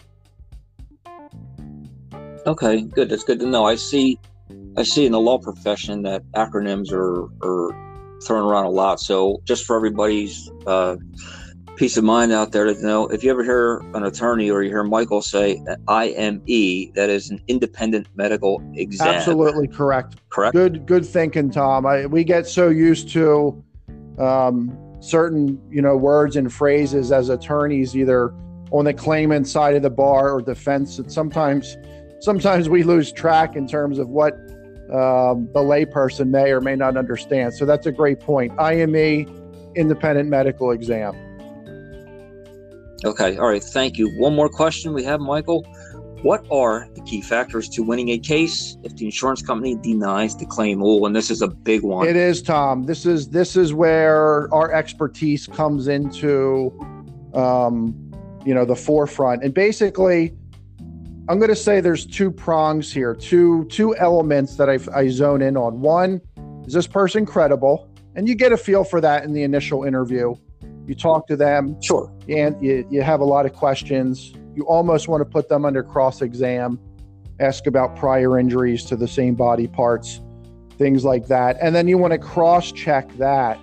Okay, 2.47 2.83
good. 2.83 3.09
That's 3.09 3.25
good 3.25 3.41
to 3.41 3.47
know. 3.47 3.65
I 3.65 3.77
see, 3.77 4.19
I 4.77 4.83
see 4.83 5.07
in 5.07 5.13
the 5.13 5.21
law 5.21 5.39
profession 5.39 6.03
that 6.03 6.23
acronyms 6.33 6.93
are 6.93 7.25
are 7.47 8.19
thrown 8.25 8.45
around 8.45 8.65
a 8.65 8.71
lot. 8.71 9.01
So 9.01 9.41
just 9.45 9.65
for 9.65 9.77
everybody's 9.77 10.51
uh, 10.67 10.97
peace 11.77 11.97
of 11.97 12.05
mind 12.05 12.33
out 12.33 12.53
there 12.53 12.65
to 12.65 12.81
know, 12.83 13.07
if 13.09 13.25
you 13.25 13.31
ever 13.31 13.43
hear 13.43 13.79
an 13.95 14.05
attorney 14.05 14.51
or 14.51 14.63
you 14.63 14.71
hear 14.71 14.85
Michael 14.85 15.23
say 15.23 15.63
IME, 15.89 16.93
that 16.95 17.09
is 17.09 17.31
an 17.31 17.41
independent 17.49 18.07
medical 18.15 18.63
exam. 18.75 19.09
Absolutely 19.09 19.69
correct. 19.69 20.17
Correct. 20.31 20.53
Good, 20.53 20.87
good 20.87 21.05
thinking, 21.07 21.51
Tom. 21.51 21.87
I, 21.87 22.07
we 22.07 22.25
get 22.25 22.47
so 22.47 22.69
used 22.69 23.09
to 23.11 23.63
um, 24.19 24.77
certain, 25.03 25.61
you 25.71 25.83
know, 25.83 25.97
words 25.97 26.37
and 26.37 26.53
phrases 26.53 27.13
as 27.13 27.29
attorneys, 27.29 27.97
either 27.97 28.33
on 28.71 28.85
the 28.85 28.95
claimant 28.95 29.47
side 29.47 29.75
of 29.75 29.83
the 29.83 29.91
bar 29.91 30.31
or 30.31 30.41
defense, 30.41 30.97
that 30.97 31.11
sometimes 31.11 31.77
sometimes 32.21 32.69
we 32.69 32.83
lose 32.83 33.13
track 33.13 33.57
in 33.57 33.67
terms 33.67 33.99
of 33.99 34.09
what 34.09 34.35
um, 34.93 35.49
the 35.53 35.61
layperson 35.61 36.29
may 36.29 36.53
or 36.53 36.61
may 36.61 36.77
not 36.77 36.97
understand. 36.97 37.55
So 37.55 37.67
that's 37.67 37.87
a 37.87 37.93
great 37.93 38.21
point. 38.21 38.53
IME, 38.59 39.27
independent 39.75 40.29
medical 40.29 40.71
exam. 40.71 41.15
Okay, 43.05 43.37
all 43.37 43.49
right, 43.49 43.63
thank 43.63 43.99
you. 43.99 44.09
One 44.19 44.35
more 44.35 44.49
question 44.49 44.95
we 44.95 45.03
have, 45.03 45.21
Michael. 45.21 45.67
What 46.23 46.47
are 46.53 46.89
the 46.95 47.01
key 47.03 47.21
factors 47.21 47.69
to 47.71 47.83
winning 47.83 48.11
a 48.11 48.19
case 48.19 48.77
if 48.85 48.95
the 48.95 49.07
insurance 49.07 49.43
company 49.43 49.75
denies 49.75 50.37
the 50.37 50.47
claim? 50.47 50.81
Oh, 50.81 51.05
and 51.05 51.17
this 51.17 51.33
is 51.33 51.43
a 51.43 51.49
big 51.49 51.83
one. 51.83 52.07
It 52.07 52.15
is, 52.15 52.41
Tom. 52.41 52.85
This 52.85 53.05
is 53.05 53.31
this 53.31 53.57
is 53.57 53.75
where 53.75 54.53
our 54.55 54.73
expertise 54.73 55.49
comes 55.49 55.89
into, 55.89 56.73
um, 57.35 57.93
you 58.47 58.55
know, 58.55 58.65
the 58.65 58.77
forefront. 58.77 59.43
And 59.43 59.53
basically, 59.53 60.33
I'm 61.29 61.39
going 61.39 61.51
to 61.51 61.57
say 61.57 61.81
there's 61.81 62.07
two 62.07 62.31
prongs 62.31 62.93
here, 62.93 63.17
two 63.17 63.65
two 63.65 63.97
elements 63.97 64.55
that 64.59 64.71
I, 64.71 64.79
I 64.95 65.09
zone 65.09 65.43
in 65.43 65.57
on. 65.57 65.81
One 65.81 66.21
is 66.65 66.73
this 66.73 66.87
person 66.87 67.27
credible, 67.27 67.91
and 68.15 68.29
you 68.29 68.37
get 68.37 68.53
a 68.53 68.57
feel 68.57 68.85
for 68.85 69.01
that 69.01 69.25
in 69.25 69.33
the 69.33 69.43
initial 69.43 69.83
interview. 69.83 70.37
You 70.87 70.95
talk 70.95 71.27
to 71.27 71.37
them, 71.37 71.83
sure, 71.83 72.13
and 72.29 72.63
you, 72.63 72.87
you 72.93 73.03
have 73.03 73.19
a 73.19 73.25
lot 73.25 73.45
of 73.45 73.55
questions. 73.55 74.33
You 74.55 74.65
almost 74.65 75.09
want 75.09 75.21
to 75.23 75.25
put 75.25 75.49
them 75.49 75.65
under 75.65 75.83
cross 75.83 76.23
exam, 76.23 76.79
ask 77.41 77.67
about 77.67 77.97
prior 77.97 78.39
injuries 78.39 78.85
to 78.87 78.97
the 78.97 79.09
same 79.09 79.35
body 79.35 79.67
parts, 79.67 80.21
things 80.79 81.05
like 81.05 81.27
that, 81.29 81.57
and 81.61 81.75
then 81.75 81.89
you 81.89 81.99
want 81.99 82.13
to 82.13 82.19
cross 82.19 82.73
check 82.73 83.11
that 83.17 83.59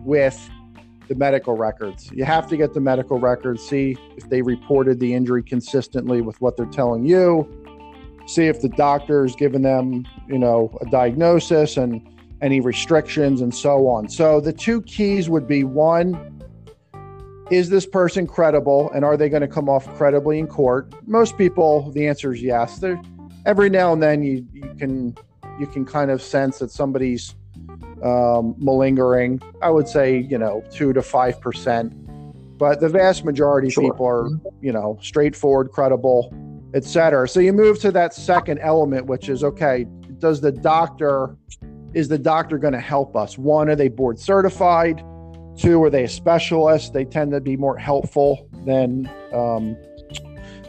with 0.00 0.50
the 1.08 1.14
medical 1.14 1.56
records. 1.56 2.10
You 2.12 2.24
have 2.24 2.46
to 2.48 2.56
get 2.56 2.72
the 2.72 2.80
medical 2.80 3.18
records, 3.18 3.62
see 3.62 3.96
if 4.16 4.28
they 4.30 4.42
reported 4.42 5.00
the 5.00 5.14
injury 5.14 5.42
consistently 5.42 6.20
with 6.20 6.40
what 6.40 6.56
they're 6.56 6.66
telling 6.66 7.04
you, 7.04 7.46
see 8.26 8.46
if 8.46 8.62
the 8.62 8.68
doctor's 8.70 9.36
given 9.36 9.62
them, 9.62 10.06
you 10.28 10.38
know, 10.38 10.76
a 10.80 10.86
diagnosis 10.90 11.76
and 11.76 12.00
any 12.40 12.60
restrictions 12.60 13.40
and 13.40 13.54
so 13.54 13.86
on. 13.86 14.08
So 14.08 14.40
the 14.40 14.52
two 14.52 14.82
keys 14.82 15.28
would 15.28 15.46
be 15.46 15.64
one, 15.64 16.41
is 17.52 17.68
this 17.68 17.84
person 17.84 18.26
credible 18.26 18.90
and 18.92 19.04
are 19.04 19.14
they 19.14 19.28
going 19.28 19.42
to 19.42 19.48
come 19.48 19.68
off 19.68 19.86
credibly 19.98 20.38
in 20.38 20.46
court? 20.46 20.90
Most 21.06 21.36
people, 21.36 21.90
the 21.92 22.08
answer 22.08 22.32
is 22.32 22.42
yes. 22.42 22.78
There, 22.78 23.00
every 23.44 23.68
now 23.68 23.92
and 23.92 24.02
then 24.02 24.22
you, 24.22 24.46
you 24.54 24.74
can 24.78 25.14
you 25.60 25.66
can 25.66 25.84
kind 25.84 26.10
of 26.10 26.22
sense 26.22 26.60
that 26.60 26.70
somebody's 26.70 27.34
um, 28.02 28.54
malingering. 28.56 29.42
I 29.60 29.68
would 29.68 29.86
say, 29.86 30.20
you 30.30 30.38
know, 30.38 30.64
two 30.72 30.94
to 30.94 31.02
five 31.02 31.42
percent. 31.42 31.92
But 32.56 32.80
the 32.80 32.88
vast 32.88 33.22
majority 33.22 33.68
sure. 33.68 33.90
people 33.90 34.06
are, 34.06 34.28
you 34.62 34.72
know, 34.72 34.98
straightforward, 35.02 35.72
credible, 35.72 36.32
etc. 36.72 37.28
So 37.28 37.40
you 37.40 37.52
move 37.52 37.78
to 37.80 37.92
that 37.92 38.14
second 38.14 38.60
element, 38.60 39.06
which 39.06 39.28
is 39.28 39.44
okay, 39.44 39.84
does 40.18 40.40
the 40.40 40.52
doctor 40.52 41.36
is 41.92 42.08
the 42.08 42.18
doctor 42.18 42.56
going 42.56 42.72
to 42.72 42.80
help 42.80 43.14
us? 43.14 43.36
One, 43.36 43.68
are 43.68 43.76
they 43.76 43.88
board 43.88 44.18
certified? 44.18 45.04
Two, 45.56 45.82
are 45.82 45.90
they 45.90 46.04
a 46.04 46.08
specialist? 46.08 46.92
They 46.92 47.04
tend 47.04 47.32
to 47.32 47.40
be 47.40 47.56
more 47.56 47.76
helpful 47.76 48.48
than 48.64 49.10
um, 49.32 49.76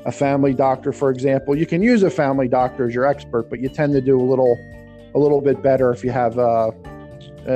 a 0.06 0.12
family 0.12 0.54
doctor, 0.54 0.92
for 0.92 1.10
example. 1.10 1.56
You 1.56 1.66
can 1.66 1.82
use 1.82 2.04
a 2.04 2.10
family 2.10 2.48
doctor 2.48 2.88
as 2.88 2.94
your 2.94 3.06
expert, 3.06 3.50
but 3.50 3.60
you 3.60 3.70
tend 3.70 3.94
to 3.94 4.02
do 4.02 4.20
a 4.20 4.24
little 4.24 4.58
a 5.16 5.20
little 5.20 5.42
bit 5.42 5.62
better 5.62 5.92
if 5.92 6.04
you 6.04 6.10
have 6.10 6.40
uh, 6.40 6.72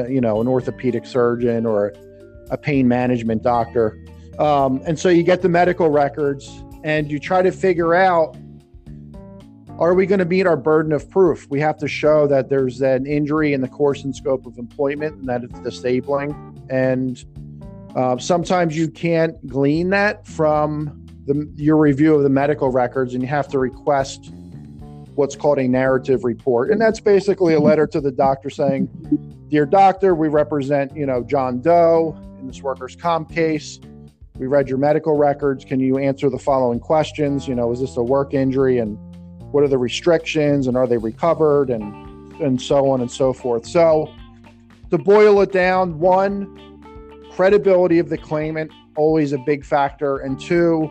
you 0.07 0.21
know, 0.21 0.41
an 0.41 0.47
orthopedic 0.47 1.05
surgeon 1.05 1.65
or 1.65 1.93
a 2.49 2.57
pain 2.57 2.87
management 2.87 3.43
doctor. 3.43 3.97
Um, 4.39 4.81
and 4.85 4.99
so 4.99 5.09
you 5.09 5.23
get 5.23 5.41
the 5.41 5.49
medical 5.49 5.89
records 5.89 6.63
and 6.83 7.11
you 7.11 7.19
try 7.19 7.41
to 7.41 7.51
figure 7.51 7.95
out 7.95 8.37
are 9.79 9.93
we 9.93 10.07
going 10.07 10.19
to 10.19 10.25
meet 10.25 10.47
our 10.47 10.57
burden 10.57 10.91
of 10.91 11.07
proof? 11.07 11.47
We 11.49 11.59
have 11.59 11.77
to 11.77 11.87
show 11.87 12.25
that 12.27 12.49
there's 12.49 12.81
an 12.81 13.05
injury 13.05 13.53
in 13.53 13.61
the 13.61 13.67
course 13.67 14.03
and 14.03 14.15
scope 14.15 14.47
of 14.47 14.57
employment 14.57 15.17
and 15.17 15.29
that 15.29 15.43
it's 15.43 15.59
disabling. 15.59 16.56
And 16.69 17.23
uh, 17.95 18.17
sometimes 18.17 18.77
you 18.77 18.89
can't 18.89 19.45
glean 19.47 19.89
that 19.89 20.27
from 20.27 21.05
the, 21.25 21.51
your 21.55 21.77
review 21.77 22.15
of 22.15 22.23
the 22.23 22.29
medical 22.29 22.69
records, 22.69 23.13
and 23.13 23.21
you 23.21 23.29
have 23.29 23.47
to 23.49 23.59
request 23.59 24.31
what's 25.15 25.35
called 25.35 25.57
a 25.57 25.67
narrative 25.67 26.23
report. 26.23 26.69
And 26.71 26.79
that's 26.79 26.99
basically 26.99 27.53
a 27.53 27.59
letter 27.59 27.87
to 27.87 27.99
the 27.99 28.11
doctor 28.11 28.49
saying, 28.49 28.87
Dear 29.49 29.65
doctor, 29.65 30.13
we 30.13 30.27
represent, 30.27 30.95
you 30.95 31.05
know, 31.05 31.23
John 31.23 31.61
Doe 31.61 32.15
in 32.39 32.47
this 32.47 32.61
workers' 32.61 32.95
comp 32.95 33.31
case. 33.31 33.79
We 34.35 34.45
read 34.45 34.69
your 34.69 34.77
medical 34.77 35.17
records. 35.17 35.65
Can 35.65 35.79
you 35.79 35.97
answer 35.97 36.29
the 36.29 36.37
following 36.37 36.79
questions? 36.79 37.47
You 37.47 37.55
know, 37.55 37.71
is 37.71 37.79
this 37.79 37.97
a 37.97 38.03
work 38.03 38.33
injury 38.33 38.77
and 38.77 38.97
what 39.51 39.63
are 39.63 39.67
the 39.67 39.77
restrictions 39.77 40.67
and 40.67 40.77
are 40.77 40.85
they 40.85 40.97
recovered 40.97 41.69
and 41.69 42.07
and 42.41 42.61
so 42.61 42.89
on 42.89 43.01
and 43.01 43.11
so 43.11 43.33
forth. 43.33 43.65
So 43.65 44.13
to 44.91 44.97
boil 44.97 45.41
it 45.41 45.51
down, 45.51 45.99
one, 45.99 47.29
credibility 47.31 47.99
of 47.99 48.09
the 48.09 48.17
claimant, 48.17 48.71
always 48.95 49.33
a 49.33 49.37
big 49.39 49.65
factor. 49.65 50.17
And 50.17 50.39
two, 50.39 50.89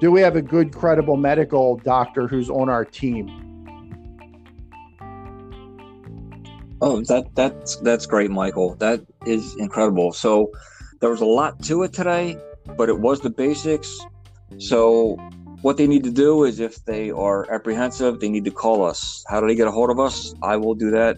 do 0.00 0.10
we 0.10 0.20
have 0.20 0.36
a 0.36 0.42
good 0.42 0.74
credible 0.74 1.16
medical 1.16 1.76
doctor 1.78 2.26
who's 2.28 2.50
on 2.50 2.68
our 2.68 2.84
team? 2.84 3.42
Oh, 6.82 7.00
that 7.04 7.34
that's 7.34 7.76
that's 7.76 8.04
great, 8.04 8.30
Michael. 8.30 8.74
That 8.74 9.00
is 9.24 9.56
incredible. 9.56 10.12
So 10.12 10.52
there 11.00 11.08
was 11.08 11.22
a 11.22 11.26
lot 11.26 11.62
to 11.64 11.84
it 11.84 11.94
today, 11.94 12.38
but 12.76 12.90
it 12.90 12.98
was 12.98 13.20
the 13.20 13.30
basics. 13.30 13.98
So 14.58 15.16
what 15.62 15.78
they 15.78 15.86
need 15.86 16.04
to 16.04 16.10
do 16.10 16.44
is 16.44 16.60
if 16.60 16.84
they 16.84 17.10
are 17.10 17.50
apprehensive, 17.50 18.20
they 18.20 18.28
need 18.28 18.44
to 18.44 18.50
call 18.50 18.84
us. 18.84 19.24
How 19.26 19.40
do 19.40 19.46
they 19.46 19.54
get 19.54 19.66
a 19.66 19.70
hold 19.70 19.88
of 19.88 19.98
us? 19.98 20.34
I 20.42 20.56
will 20.56 20.74
do 20.74 20.90
that 20.90 21.16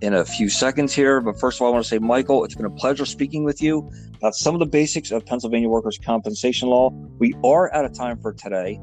in 0.00 0.14
a 0.14 0.24
few 0.24 0.48
seconds 0.48 0.94
here. 0.94 1.20
But 1.20 1.38
first 1.38 1.58
of 1.58 1.62
all, 1.62 1.68
I 1.68 1.72
want 1.72 1.84
to 1.84 1.88
say, 1.88 1.98
Michael, 1.98 2.44
it's 2.44 2.54
been 2.54 2.66
a 2.66 2.70
pleasure 2.70 3.06
speaking 3.06 3.44
with 3.44 3.62
you 3.62 3.90
about 4.18 4.34
some 4.34 4.54
of 4.54 4.60
the 4.60 4.66
basics 4.66 5.10
of 5.10 5.24
Pennsylvania 5.26 5.68
workers' 5.68 5.98
compensation 5.98 6.68
law. 6.68 6.90
We 7.18 7.34
are 7.44 7.72
out 7.74 7.84
of 7.84 7.92
time 7.94 8.18
for 8.20 8.32
today. 8.32 8.80